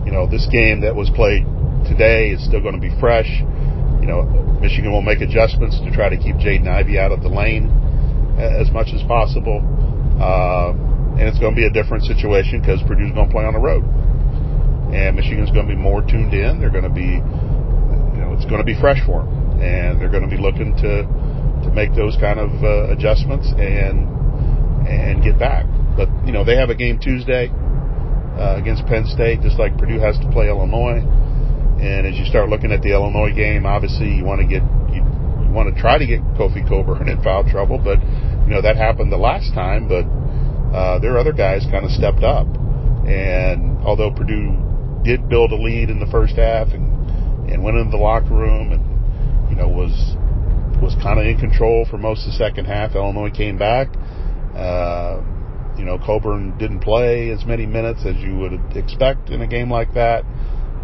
you 0.06 0.12
know 0.12 0.26
this 0.26 0.48
game 0.50 0.80
that 0.80 0.94
was 0.94 1.10
played 1.10 1.44
today 1.86 2.30
is 2.30 2.44
still 2.44 2.60
going 2.60 2.74
to 2.74 2.80
be 2.80 2.92
fresh. 3.00 3.28
You 4.00 4.06
know, 4.06 4.22
Michigan 4.60 4.92
will 4.92 5.02
make 5.02 5.20
adjustments 5.20 5.78
to 5.80 5.90
try 5.90 6.08
to 6.08 6.16
keep 6.16 6.36
Jaden 6.36 6.68
Ivey 6.68 6.98
out 6.98 7.12
of 7.12 7.22
the 7.22 7.28
lane 7.28 7.68
as 8.38 8.70
much 8.70 8.94
as 8.94 9.02
possible. 9.04 9.60
Uh, 10.18 10.72
and 11.18 11.26
it's 11.26 11.38
going 11.38 11.54
to 11.54 11.58
be 11.58 11.66
a 11.66 11.74
different 11.74 12.04
situation 12.04 12.60
because 12.60 12.78
Purdue's 12.86 13.10
going 13.10 13.26
to 13.26 13.34
play 13.34 13.44
on 13.44 13.54
the 13.54 13.62
road, 13.62 13.82
and 14.94 15.18
Michigan's 15.18 15.50
going 15.50 15.66
to 15.66 15.74
be 15.74 15.78
more 15.78 16.00
tuned 16.02 16.32
in. 16.32 16.62
They're 16.62 16.70
going 16.70 16.86
to 16.86 16.94
be, 16.94 17.18
you 17.18 18.20
know, 18.22 18.34
it's 18.38 18.46
going 18.46 18.62
to 18.62 18.66
be 18.66 18.78
fresh 18.78 19.02
for 19.02 19.26
them, 19.26 19.58
and 19.58 20.00
they're 20.00 20.10
going 20.10 20.22
to 20.22 20.30
be 20.30 20.38
looking 20.38 20.78
to 20.78 21.02
to 21.64 21.70
make 21.70 21.94
those 21.94 22.16
kind 22.20 22.38
of 22.38 22.50
uh, 22.62 22.92
adjustments 22.92 23.48
and 23.58 24.06
and 24.86 25.22
get 25.22 25.38
back. 25.38 25.66
But 25.96 26.08
you 26.26 26.32
know 26.32 26.44
they 26.44 26.56
have 26.56 26.70
a 26.70 26.74
game 26.74 26.98
Tuesday 26.98 27.50
uh, 28.38 28.56
against 28.56 28.86
Penn 28.86 29.06
State, 29.06 29.42
just 29.42 29.58
like 29.58 29.76
Purdue 29.78 29.98
has 29.98 30.18
to 30.18 30.28
play 30.30 30.48
Illinois. 30.48 31.02
And 31.78 32.06
as 32.06 32.18
you 32.18 32.24
start 32.24 32.48
looking 32.48 32.72
at 32.72 32.82
the 32.82 32.90
Illinois 32.90 33.34
game, 33.34 33.66
obviously 33.66 34.10
you 34.10 34.24
want 34.24 34.40
to 34.40 34.46
get 34.46 34.62
you, 34.90 35.02
you 35.02 35.50
want 35.50 35.74
to 35.74 35.80
try 35.80 35.98
to 35.98 36.06
get 36.06 36.20
Kofi 36.34 36.66
Cockburn 36.66 37.08
in 37.12 37.22
foul 37.22 37.48
trouble, 37.48 37.78
but 37.78 37.98
you 38.46 38.54
know 38.54 38.62
that 38.62 38.76
happened 38.76 39.12
the 39.12 39.20
last 39.20 39.54
time. 39.54 39.86
But 39.86 40.06
uh, 40.74 40.98
their 40.98 41.18
other 41.18 41.32
guys 41.32 41.66
kind 41.70 41.84
of 41.84 41.90
stepped 41.90 42.22
up, 42.22 42.46
and 43.06 43.78
although 43.84 44.10
Purdue 44.10 44.56
did 45.04 45.28
build 45.28 45.52
a 45.52 45.56
lead 45.56 45.90
in 45.90 46.00
the 46.00 46.10
first 46.10 46.34
half 46.36 46.68
and 46.68 46.98
and 47.50 47.62
went 47.62 47.76
into 47.76 47.90
the 47.90 48.02
locker 48.02 48.34
room 48.34 48.72
and 48.72 49.50
you 49.50 49.56
know 49.56 49.68
was 49.68 49.92
was 50.82 50.94
kind 51.02 51.18
of 51.18 51.26
in 51.26 51.38
control 51.38 51.86
for 51.88 51.98
most 51.98 52.26
of 52.26 52.32
the 52.32 52.38
second 52.38 52.66
half. 52.66 52.94
Illinois 52.94 53.30
came 53.30 53.58
back. 53.58 53.88
Uh, 54.54 55.20
you 55.76 55.84
know, 55.84 55.98
Cockburn 55.98 56.58
didn't 56.58 56.80
play 56.80 57.30
as 57.30 57.44
many 57.46 57.66
minutes 57.66 58.00
as 58.04 58.16
you 58.16 58.36
would 58.36 58.76
expect 58.76 59.30
in 59.30 59.42
a 59.42 59.46
game 59.46 59.70
like 59.70 59.94
that. 59.94 60.24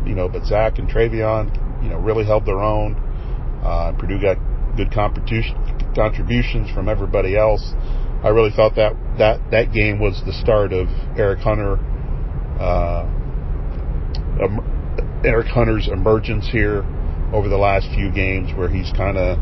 You 0.07 0.15
know, 0.15 0.29
but 0.29 0.45
Zach 0.45 0.79
and 0.79 0.89
Trevion, 0.89 1.51
you 1.83 1.89
know, 1.89 1.99
really 1.99 2.25
held 2.25 2.47
their 2.47 2.61
own. 2.61 2.95
Uh, 3.65 3.93
Purdue 3.99 4.21
got 4.21 4.37
good 4.77 4.93
contributions 4.93 6.71
from 6.71 6.89
everybody 6.89 7.37
else. 7.37 7.73
I 8.23 8.29
really 8.29 8.51
thought 8.51 8.77
that 8.77 8.95
that 9.19 9.51
that 9.51 9.73
game 9.73 9.99
was 9.99 10.23
the 10.25 10.33
start 10.33 10.73
of 10.73 10.89
Eric 11.19 11.41
Hunter, 11.41 11.77
uh, 12.61 13.05
um, 14.43 15.23
Eric 15.25 15.49
Hunter's 15.49 15.89
emergence 15.89 16.49
here 16.51 16.85
over 17.33 17.49
the 17.49 17.59
last 17.59 17.89
few 17.95 18.11
games, 18.11 18.57
where 18.57 18.69
he's 18.69 18.93
kind 18.93 19.19
of 19.19 19.39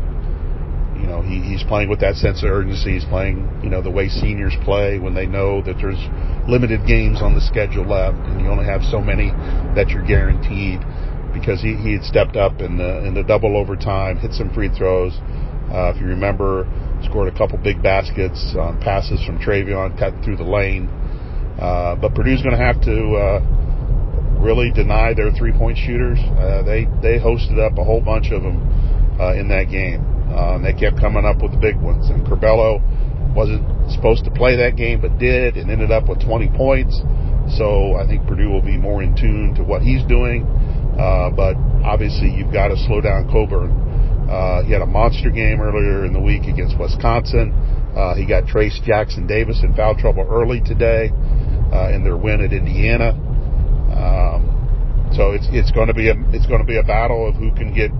you 1.03 1.09
know, 1.09 1.21
he, 1.21 1.43
he's 1.43 1.63
playing 1.67 1.89
with 1.89 1.99
that 1.99 2.15
sense 2.15 2.43
of 2.43 2.49
urgency. 2.49 2.93
He's 2.93 3.03
playing, 3.03 3.43
you 3.61 3.69
know, 3.69 3.81
the 3.81 3.91
way 3.91 4.07
seniors 4.07 4.55
play 4.63 4.99
when 4.99 5.13
they 5.13 5.25
know 5.25 5.61
that 5.63 5.75
there's 5.75 5.99
limited 6.47 6.87
games 6.87 7.19
on 7.21 7.35
the 7.35 7.41
schedule 7.41 7.83
left, 7.83 8.15
and 8.31 8.39
you 8.39 8.47
only 8.47 8.63
have 8.63 8.87
so 8.87 9.01
many 9.03 9.27
that 9.75 9.89
you're 9.89 10.07
guaranteed. 10.07 10.79
Because 11.35 11.59
he, 11.59 11.75
he 11.75 11.91
had 11.91 12.03
stepped 12.03 12.37
up 12.37 12.61
in 12.61 12.77
the 12.77 13.03
in 13.03 13.15
the 13.15 13.23
double 13.23 13.57
overtime, 13.57 14.17
hit 14.17 14.31
some 14.31 14.53
free 14.53 14.69
throws. 14.69 15.11
Uh, 15.73 15.91
if 15.91 15.99
you 15.99 16.07
remember, 16.07 16.63
scored 17.03 17.27
a 17.27 17.35
couple 17.35 17.57
big 17.57 17.83
baskets 17.83 18.55
on 18.55 18.79
passes 18.79 19.19
from 19.25 19.39
Trevion, 19.39 19.97
cut 19.99 20.13
through 20.23 20.37
the 20.37 20.47
lane. 20.47 20.87
Uh, 21.59 21.95
but 21.95 22.15
Purdue's 22.15 22.41
going 22.43 22.55
to 22.55 22.63
have 22.63 22.79
to 22.85 22.95
uh, 23.17 23.39
really 24.39 24.71
deny 24.71 25.13
their 25.13 25.31
three-point 25.31 25.75
shooters. 25.77 26.19
Uh, 26.37 26.61
they 26.63 26.85
they 27.01 27.19
hosted 27.19 27.59
up 27.59 27.77
a 27.77 27.83
whole 27.83 27.99
bunch 27.99 28.31
of 28.31 28.43
them 28.43 28.61
uh, 29.19 29.33
in 29.33 29.49
that 29.49 29.67
game. 29.69 30.12
Uh, 30.33 30.55
and 30.57 30.65
they 30.65 30.73
kept 30.73 30.99
coming 30.99 31.25
up 31.25 31.41
with 31.41 31.51
the 31.53 31.61
big 31.61 31.77
ones. 31.77 32.09
And 32.09 32.25
Curbelo 32.25 32.81
wasn't 33.35 33.61
supposed 33.91 34.25
to 34.25 34.31
play 34.31 34.57
that 34.57 34.75
game, 34.75 35.01
but 35.01 35.17
did, 35.17 35.57
and 35.57 35.69
ended 35.69 35.91
up 35.91 36.09
with 36.09 36.25
20 36.25 36.49
points. 36.57 36.97
So 37.57 37.95
I 37.95 38.07
think 38.07 38.25
Purdue 38.25 38.49
will 38.49 38.65
be 38.65 38.77
more 38.77 39.03
in 39.03 39.15
tune 39.15 39.53
to 39.55 39.63
what 39.63 39.81
he's 39.81 40.03
doing. 40.05 40.45
Uh, 40.97 41.29
but 41.29 41.57
obviously, 41.83 42.29
you've 42.29 42.53
got 42.53 42.69
to 42.69 42.77
slow 42.77 43.01
down 43.01 43.29
Cockburn. 43.29 43.71
Uh, 44.29 44.63
he 44.63 44.71
had 44.71 44.81
a 44.81 44.87
monster 44.87 45.29
game 45.29 45.61
earlier 45.61 46.05
in 46.05 46.13
the 46.13 46.21
week 46.21 46.43
against 46.43 46.79
Wisconsin. 46.79 47.51
Uh, 47.93 48.15
he 48.15 48.25
got 48.25 48.45
Trayce 48.45 48.81
Jackson 48.83 49.27
Davis 49.27 49.61
in 49.61 49.75
foul 49.75 49.95
trouble 49.95 50.25
early 50.29 50.61
today 50.61 51.11
uh, 51.73 51.89
in 51.93 52.03
their 52.03 52.17
win 52.17 52.41
at 52.41 52.53
Indiana. 52.53 53.11
Um, 53.93 55.11
so 55.13 55.31
it's 55.31 55.45
it's 55.51 55.69
going 55.71 55.87
to 55.87 55.93
be 55.93 56.09
a 56.09 56.15
it's 56.33 56.47
going 56.47 56.61
to 56.61 56.65
be 56.65 56.77
a 56.77 56.83
battle 56.83 57.27
of 57.27 57.35
who 57.35 57.51
can 57.53 57.73
get 57.73 57.91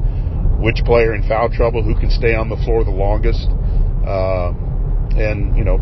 which 0.64 0.80
player 0.86 1.14
in 1.14 1.28
foul 1.28 1.50
trouble, 1.52 1.84
who 1.84 1.94
can 2.00 2.10
stay 2.10 2.34
on 2.34 2.48
the 2.48 2.56
floor 2.64 2.84
the 2.84 2.92
longest, 2.92 3.52
uh, 4.08 4.56
and 5.20 5.56
you 5.58 5.64
know 5.64 5.78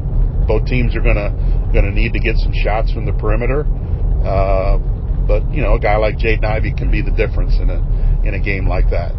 both 0.49 0.65
teams 0.65 0.95
are 0.97 1.05
gonna 1.05 1.29
gonna 1.71 1.93
need 1.93 2.13
to 2.13 2.19
get 2.19 2.35
some 2.37 2.51
shots 2.51 2.91
from 2.91 3.05
the 3.05 3.13
perimeter. 3.13 3.61
Uh, 4.25 4.81
but 5.29 5.45
you 5.53 5.61
know 5.61 5.75
a 5.75 5.79
guy 5.79 5.97
like 5.97 6.17
Jaden 6.17 6.43
Ivey 6.43 6.73
can 6.73 6.89
be 6.89 7.01
the 7.01 7.13
difference 7.13 7.55
in 7.61 7.69
a 7.69 7.79
in 8.25 8.33
a 8.33 8.41
game 8.41 8.67
like 8.67 8.89
that 8.89 9.13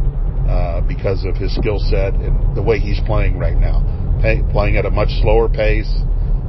uh, 0.51 0.81
because 0.83 1.25
of 1.25 1.37
his 1.37 1.55
skill 1.55 1.79
set 1.79 2.14
and 2.14 2.57
the 2.57 2.62
way 2.62 2.79
he's 2.79 3.01
playing 3.07 3.38
right 3.38 3.57
now, 3.57 3.81
Pay, 4.20 4.42
playing 4.51 4.77
at 4.77 4.85
a 4.85 4.90
much 4.90 5.11
slower 5.22 5.48
pace, 5.48 5.90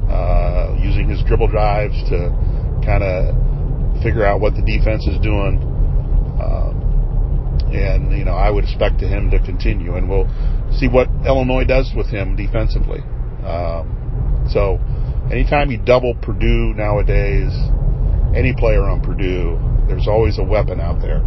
uh, 0.10 0.76
using 0.82 1.08
his 1.08 1.22
dribble 1.24 1.48
drives 1.48 1.96
to 2.10 2.34
kind 2.82 3.04
of 3.06 3.38
figure 4.02 4.26
out 4.26 4.42
what 4.42 4.56
the 4.56 4.66
defense 4.66 5.06
is 5.06 5.18
doing. 5.22 5.62
Uh, 6.42 6.73
and 7.74 8.12
you 8.18 8.26
know 8.26 8.34
I 8.36 8.50
would 8.50 8.64
expect 8.64 9.00
to 9.00 9.08
him 9.08 9.32
to 9.32 9.40
continue, 9.40 9.96
and 9.96 10.10
we'll 10.10 10.30
see 10.72 10.88
what 10.88 11.08
Illinois 11.26 11.66
does 11.66 11.92
with 11.96 12.08
him 12.08 12.36
defensively. 12.36 13.00
Um, 13.44 14.46
so, 14.50 14.80
anytime 15.32 15.72
you 15.72 15.78
double 15.78 16.16
Purdue 16.16 16.74
nowadays, 16.76 17.52
any 18.36 18.54
player 18.56 18.84
on 18.84 19.02
Purdue, 19.02 19.60
there's 19.88 20.08
always 20.08 20.40
a 20.40 20.44
weapon 20.44 20.80
out 20.80 21.02
there, 21.02 21.22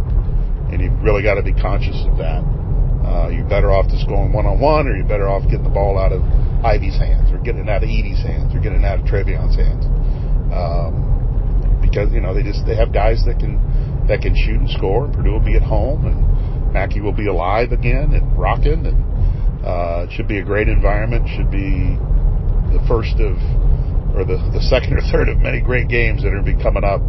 and 0.71 0.81
you've 0.81 1.01
really 1.01 1.23
got 1.23 1.35
to 1.35 1.43
be 1.43 1.53
conscious 1.53 1.97
of 2.09 2.17
that. 2.17 2.43
Uh, 3.07 3.29
you're 3.29 3.47
better 3.47 3.71
off 3.71 3.87
just 3.87 4.07
going 4.07 4.33
one 4.33 4.45
on 4.45 4.59
one, 4.59 4.87
or 4.87 4.95
you're 4.95 5.07
better 5.07 5.29
off 5.29 5.43
getting 5.43 5.63
the 5.63 5.71
ball 5.71 5.97
out 5.97 6.11
of 6.11 6.21
Ivey's 6.65 6.97
hands, 6.97 7.31
or 7.31 7.37
getting 7.39 7.61
it 7.63 7.69
out 7.69 7.83
of 7.83 7.89
Edey's 7.89 8.19
hands, 8.19 8.53
or 8.53 8.59
getting 8.59 8.81
it 8.81 8.85
out 8.85 8.99
of 8.99 9.05
Trevion's 9.05 9.55
hands. 9.55 9.85
Um, 10.51 11.07
because 11.81 12.11
you 12.11 12.19
know 12.19 12.33
they 12.33 12.43
just 12.43 12.65
they 12.65 12.75
have 12.75 12.91
guys 12.91 13.23
that 13.25 13.39
can 13.39 13.57
that 14.07 14.21
can 14.21 14.35
shoot 14.35 14.59
and 14.59 14.69
score. 14.69 15.07
Purdue 15.07 15.31
will 15.31 15.43
be 15.43 15.55
at 15.55 15.63
home, 15.63 16.05
and 16.05 16.19
Mackey 16.77 17.01
will 17.01 17.11
be 17.11 17.25
alive 17.25 17.71
again 17.71 18.13
and 18.13 18.37
rocking, 18.37 18.85
and 18.85 19.01
uh, 19.65 20.05
it 20.05 20.13
should 20.13 20.27
be 20.27 20.37
a 20.37 20.45
great 20.45 20.67
environment. 20.67 21.25
Should 21.25 21.49
be 21.49 21.97
the 22.69 22.77
first 22.87 23.17
of 23.17 23.33
or 24.13 24.21
the, 24.21 24.37
the 24.53 24.61
second 24.61 24.93
or 24.93 25.01
third 25.09 25.27
of 25.27 25.41
many 25.41 25.59
great 25.59 25.89
games 25.89 26.21
that 26.21 26.29
are 26.29 26.37
going 26.37 26.45
to 26.45 26.53
be 26.53 26.61
coming 26.61 26.85
up 26.85 27.01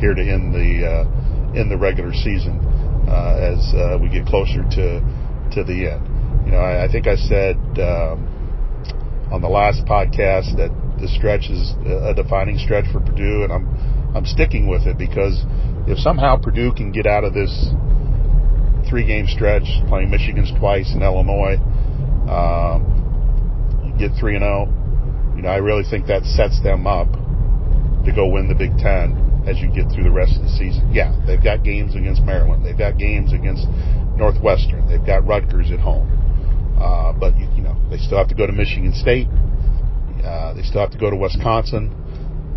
here 0.00 0.16
to 0.16 0.24
end 0.24 0.56
the 0.56 0.88
uh, 0.88 1.04
in 1.52 1.68
the 1.68 1.76
regular 1.76 2.16
season 2.16 2.64
uh, 3.12 3.36
as 3.36 3.60
uh, 3.76 4.00
we 4.00 4.08
get 4.08 4.24
closer 4.24 4.64
to 4.72 5.04
to 5.52 5.60
the 5.68 5.92
end. 5.92 6.00
You 6.48 6.56
know, 6.56 6.64
I, 6.64 6.84
I 6.84 6.88
think 6.88 7.04
I 7.04 7.20
said 7.20 7.60
um, 7.76 8.24
on 9.28 9.44
the 9.44 9.52
last 9.52 9.84
podcast 9.84 10.56
that 10.56 10.72
the 10.96 11.08
stretch 11.12 11.52
is 11.52 11.76
a 11.84 12.16
defining 12.16 12.56
stretch 12.56 12.88
for 12.88 13.04
Purdue, 13.04 13.44
and 13.44 13.52
I'm 13.52 13.68
I'm 14.16 14.24
sticking 14.24 14.64
with 14.64 14.88
it 14.88 14.96
because 14.96 15.44
if 15.84 16.00
somehow 16.00 16.40
Purdue 16.40 16.72
can 16.72 16.90
get 16.90 17.04
out 17.04 17.24
of 17.24 17.36
this 17.36 17.52
three 18.90 19.06
game 19.06 19.26
stretch, 19.26 19.64
playing 19.88 20.10
Michigan's 20.10 20.50
twice 20.58 20.90
and 20.92 21.02
Illinois, 21.02 21.56
um, 22.28 23.00
get 24.00 24.10
three 24.18 24.34
and 24.34 24.42
zero. 24.42 24.66
Oh, 24.66 25.36
you 25.36 25.42
know, 25.42 25.48
I 25.48 25.58
really 25.58 25.84
think 25.84 26.06
that 26.08 26.24
sets 26.24 26.60
them 26.62 26.86
up 26.86 27.08
to 28.04 28.12
go 28.12 28.26
win 28.26 28.48
the 28.48 28.58
Big 28.58 28.76
Ten 28.78 29.44
as 29.46 29.60
you 29.60 29.68
get 29.68 29.92
through 29.92 30.04
the 30.04 30.10
rest 30.10 30.36
of 30.36 30.42
the 30.42 30.48
season. 30.48 30.90
Yeah, 30.92 31.14
they've 31.26 31.42
got 31.42 31.62
games 31.62 31.94
against 31.94 32.22
Maryland. 32.22 32.64
They've 32.64 32.76
got 32.76 32.98
games 32.98 33.32
against 33.32 33.68
Northwestern. 34.16 34.88
They've 34.88 35.04
got 35.04 35.26
Rutgers 35.26 35.70
at 35.70 35.80
home. 35.80 36.08
Uh, 36.80 37.12
but, 37.12 37.36
you, 37.38 37.48
you, 37.56 37.62
know, 37.62 37.76
they 37.90 37.98
still 37.98 38.18
have 38.18 38.28
to 38.28 38.34
go 38.34 38.46
to 38.46 38.52
Michigan 38.52 38.92
State. 38.92 39.28
Uh, 40.24 40.54
they 40.54 40.62
still 40.62 40.80
have 40.80 40.90
to 40.92 40.98
go 40.98 41.10
to 41.10 41.16
Wisconsin. 41.16 41.92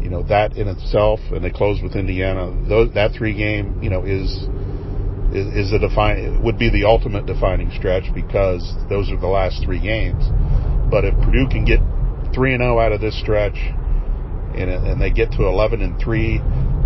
You 0.02 0.10
know, 0.10 0.24
that 0.24 0.58
in 0.58 0.68
itself, 0.68 1.20
and 1.32 1.44
they 1.44 1.52
close 1.52 1.82
with 1.82 1.96
Indiana. 1.96 2.52
Those, 2.68 2.94
that 2.94 3.14
three 3.14 3.34
game, 3.34 3.82
you 3.82 3.90
know, 3.90 4.04
is, 4.04 4.48
is, 5.34 5.68
is 5.68 5.74
a 5.74 5.80
define, 5.80 6.42
would 6.44 6.58
be 6.58 6.70
the 6.70 6.86
ultimate 6.86 7.26
defining 7.26 7.72
stretch 7.72 8.14
because 8.14 8.76
those 8.88 9.10
are 9.10 9.18
the 9.18 9.28
last 9.28 9.64
three 9.66 9.80
games. 9.80 10.24
But 10.90 11.06
if 11.06 11.16
Purdue 11.26 11.50
can 11.50 11.66
get 11.66 11.82
3 12.34 12.54
and 12.54 12.62
0 12.62 12.80
out 12.80 12.92
of 12.92 13.02
this 13.02 13.20
stretch, 13.20 13.58
and, 14.54 14.70
and 14.70 15.02
they 15.02 15.10
get 15.10 15.32
to 15.34 15.46
11 15.46 15.82
and 15.82 16.00
3, 16.00 16.40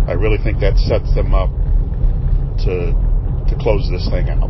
I 0.08 0.12
really 0.12 0.38
think 0.42 0.60
that 0.60 0.78
sets 0.78 1.14
them 1.14 1.34
up 1.34 1.52
to 2.64 2.96
to 3.48 3.56
close 3.60 3.88
this 3.90 4.08
thing 4.08 4.28
out. 4.28 4.48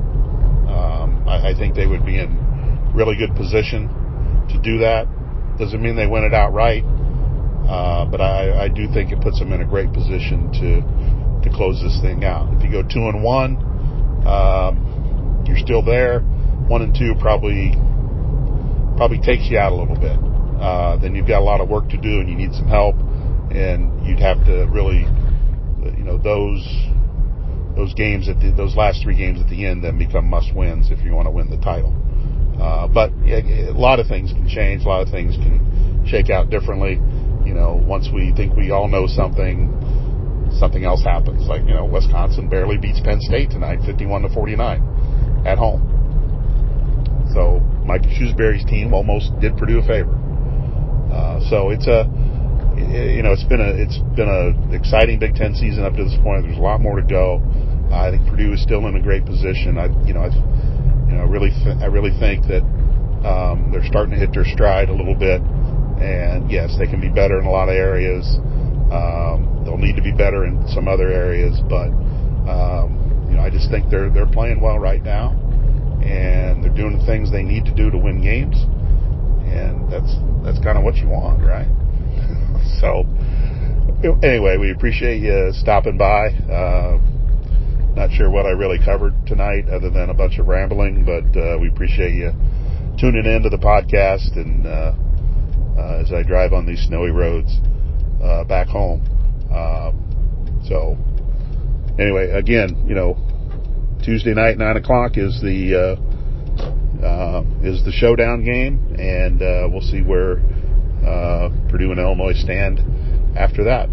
Um, 0.71 1.27
I, 1.29 1.51
I 1.51 1.55
think 1.55 1.75
they 1.75 1.87
would 1.87 2.07
be 2.07 2.19
in 2.19 2.35
really 2.95 3.17
good 3.17 3.35
position 3.35 3.91
to 4.51 4.59
do 4.63 4.79
that. 4.79 5.07
Doesn't 5.59 5.83
mean 5.83 5.97
they 5.97 6.07
win 6.07 6.25
it 6.25 6.35
outright, 6.35 6.85
uh, 7.67 8.07
but 8.07 8.21
I, 8.21 8.67
I 8.67 8.69
do 8.69 8.87
think 8.93 9.11
it 9.11 9.21
puts 9.21 9.39
them 9.39 9.53
in 9.53 9.61
a 9.61 9.67
great 9.67 9.93
position 9.93 10.51
to 10.63 10.83
to 11.43 11.51
close 11.55 11.81
this 11.83 11.99
thing 12.01 12.25
out. 12.25 12.53
If 12.55 12.63
you 12.63 12.71
go 12.71 12.83
two 12.83 13.07
and 13.11 13.23
one, 13.23 13.59
um, 14.29 15.43
you're 15.47 15.59
still 15.59 15.83
there. 15.83 16.21
One 16.69 16.83
and 16.83 16.95
two 16.95 17.15
probably 17.19 17.73
probably 18.97 19.19
takes 19.19 19.49
you 19.49 19.59
out 19.59 19.73
a 19.73 19.77
little 19.77 19.97
bit. 19.97 20.19
Uh, 20.61 20.97
then 20.99 21.15
you've 21.15 21.29
got 21.29 21.41
a 21.41 21.47
lot 21.47 21.61
of 21.61 21.69
work 21.69 21.89
to 21.89 21.97
do, 21.97 22.21
and 22.21 22.29
you 22.29 22.35
need 22.35 22.53
some 22.53 22.69
help, 22.69 22.97
and 23.51 24.05
you'd 24.05 24.19
have 24.19 24.45
to 24.45 24.67
really, 24.71 25.07
you 25.97 26.05
know, 26.05 26.19
those 26.19 26.61
those 27.77 27.95
games 27.95 28.29
at 28.29 28.41
the, 28.41 28.51
those 28.51 28.75
last 28.75 29.03
three 29.05 29.17
games 29.17 29.41
at 29.41 29.49
the 29.49 29.65
end 29.65 29.85
then 29.85 29.97
become 29.97 30.27
must 30.27 30.53
wins 30.55 30.91
if 30.91 30.99
you 31.05 31.15
want 31.15 31.27
to 31.27 31.31
win 31.31 31.49
the 31.49 31.57
title. 31.59 31.95
Uh, 32.61 32.89
but 32.89 33.13
a, 33.25 33.71
a 33.71 33.79
lot 33.79 34.01
of 34.01 34.09
things 34.09 34.33
can 34.33 34.49
change. 34.49 34.83
A 34.85 34.89
lot 34.89 35.01
of 35.01 35.09
things 35.09 35.37
can 35.37 36.05
shake 36.07 36.29
out 36.29 36.51
differently. 36.51 37.01
You 37.47 37.55
know, 37.55 37.81
once 37.87 38.09
we 38.13 38.35
think 38.35 38.57
we 38.57 38.73
all 38.73 38.89
know 38.89 39.07
something, 39.07 39.73
something 40.59 40.85
else 40.85 41.03
happens. 41.03 41.47
Like 41.47 41.63
you 41.67 41.75
know, 41.75 41.85
Wisconsin 41.85 42.49
barely 42.49 42.77
beats 42.77 43.01
Penn 43.01 43.21
State 43.21 43.51
tonight, 43.51 43.81
51 43.87 44.23
to 44.23 44.29
49, 44.29 45.45
at 45.47 45.59
home. 45.59 45.83
So 47.33 47.61
Mike 47.85 48.03
Shrewsberry's 48.03 48.65
team 48.65 48.93
almost 48.93 49.33
did 49.41 49.57
Purdue 49.57 49.81
a 49.81 49.87
favor. 49.87 50.15
Uh, 51.13 51.41
so 51.49 51.71
it's 51.71 51.87
a 51.87 52.05
you 52.79 53.23
know, 53.23 53.33
it's 53.33 53.45
been 53.45 53.61
a 53.61 53.71
it's 53.75 53.99
been 54.15 54.31
a 54.31 54.55
exciting 54.75 55.19
Big 55.19 55.35
Ten 55.35 55.55
season 55.55 55.85
up 55.85 55.95
to 55.97 56.05
this 56.05 56.15
point. 56.23 56.45
There's 56.45 56.59
a 56.59 56.63
lot 56.63 56.81
more 56.81 57.01
to 57.01 57.07
go. 57.07 57.43
I 57.91 58.11
think 58.11 58.29
Purdue 58.29 58.53
is 58.53 58.63
still 58.63 58.87
in 58.87 58.95
a 58.95 59.03
great 59.03 59.25
position. 59.25 59.79
I 59.79 59.89
you 60.07 60.15
know 60.15 60.23
I 60.23 60.31
you 61.11 61.17
know 61.17 61.25
really 61.25 61.51
th- 61.51 61.79
I 61.81 61.87
really 61.87 62.15
think 62.19 62.47
that 62.47 62.63
um, 63.27 63.71
they're 63.73 63.87
starting 63.87 64.15
to 64.15 64.21
hit 64.21 64.33
their 64.33 64.45
stride 64.45 64.89
a 64.89 64.95
little 64.95 65.17
bit. 65.17 65.43
And 65.99 66.51
yes, 66.51 66.77
they 66.79 66.87
can 66.87 67.01
be 67.01 67.09
better 67.09 67.41
in 67.41 67.47
a 67.47 67.51
lot 67.51 67.69
of 67.69 67.75
areas. 67.75 68.39
Um, 68.93 69.58
they'll 69.69 69.77
need 69.77 69.97
to 69.97 70.03
be 70.03 70.13
better 70.13 70.47
in 70.47 70.67
some 70.69 70.89
other 70.89 71.13
areas, 71.13 71.61
but 71.69 71.93
um, 72.49 73.29
you 73.29 73.37
know 73.37 73.43
I 73.43 73.51
just 73.51 73.71
think 73.71 73.91
they're 73.91 74.09
they're 74.09 74.27
playing 74.27 74.61
well 74.61 74.79
right 74.79 75.03
now, 75.03 75.37
and 76.01 76.65
they're 76.65 76.75
doing 76.75 76.99
the 76.99 77.05
things 77.05 77.31
they 77.31 77.43
need 77.43 77.67
to 77.67 77.75
do 77.75 77.91
to 77.91 77.99
win 77.99 78.23
games, 78.23 78.57
and 79.45 79.93
that's 79.93 80.17
that's 80.43 80.59
kind 80.65 80.79
of 80.79 80.85
what 80.85 80.97
you 80.97 81.09
want, 81.09 81.45
right? 81.45 81.69
So, 82.81 83.07
anyway, 84.23 84.57
we 84.59 84.71
appreciate 84.73 85.21
you 85.23 85.53
stopping 85.53 85.97
by. 85.97 86.29
Uh, 86.29 86.99
not 87.95 88.11
sure 88.13 88.31
what 88.31 88.47
I 88.47 88.51
really 88.51 88.79
covered 88.85 89.15
tonight 89.27 89.69
other 89.69 89.91
than 89.91 90.11
a 90.11 90.15
bunch 90.15 90.39
of 90.39 90.47
rambling, 90.47 91.05
but 91.05 91.39
uh, 91.39 91.59
we 91.59 91.69
appreciate 91.69 92.15
you 92.15 92.33
tuning 93.01 93.27
in 93.27 93.43
to 93.43 93.49
the 93.49 93.59
podcast 93.59 94.37
and 94.37 94.67
uh, 94.67 94.93
uh 95.81 96.03
as 96.03 96.13
I 96.13 96.23
drive 96.23 96.53
on 96.53 96.67
these 96.67 96.81
snowy 96.87 97.11
roads 97.11 97.59
uh, 98.23 98.45
back 98.45 98.69
home. 98.69 99.18
Um, 99.53 100.63
so, 100.67 100.97
anyway, 101.99 102.31
again, 102.31 102.85
you 102.87 102.95
know, 102.95 103.17
Tuesday 104.05 104.35
night, 104.35 104.59
9 104.59 104.77
o'clock 104.77 105.17
is 105.17 105.41
the 105.41 105.97
uh, 107.05 107.43
is 107.63 107.85
the 107.85 107.93
showdown 107.93 108.45
game, 108.45 108.97
and 108.99 109.41
we'll 109.73 109.83
see 109.83 110.03
where 110.03 110.39
uh, 111.07 111.49
Purdue 111.69 111.91
and 111.91 112.01
Illinois 112.01 112.35
stand 112.35 112.81
after 113.37 113.65
that. 113.65 113.89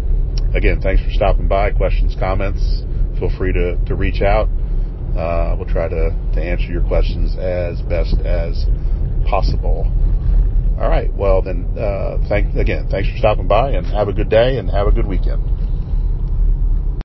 Again, 0.54 0.80
thanks 0.80 1.02
for 1.02 1.10
stopping 1.10 1.48
by. 1.48 1.70
Questions, 1.70 2.16
comments, 2.18 2.82
feel 3.18 3.30
free 3.36 3.52
to, 3.52 3.76
to 3.86 3.94
reach 3.94 4.22
out. 4.22 4.48
Uh, 5.16 5.56
we'll 5.56 5.68
try 5.68 5.88
to, 5.88 6.10
to 6.34 6.40
answer 6.42 6.66
your 6.66 6.82
questions 6.84 7.36
as 7.36 7.80
best 7.82 8.14
as 8.20 8.66
possible. 9.26 9.90
All 10.78 10.88
right. 10.88 11.12
Well, 11.14 11.40
then, 11.40 11.64
uh, 11.78 12.18
thank 12.28 12.54
again. 12.54 12.88
Thanks 12.90 13.08
for 13.10 13.16
stopping 13.16 13.48
by, 13.48 13.70
and 13.70 13.86
have 13.86 14.08
a 14.08 14.12
good 14.12 14.28
day, 14.28 14.58
and 14.58 14.68
have 14.70 14.86
a 14.86 14.92
good 14.92 15.06
weekend. 15.06 15.42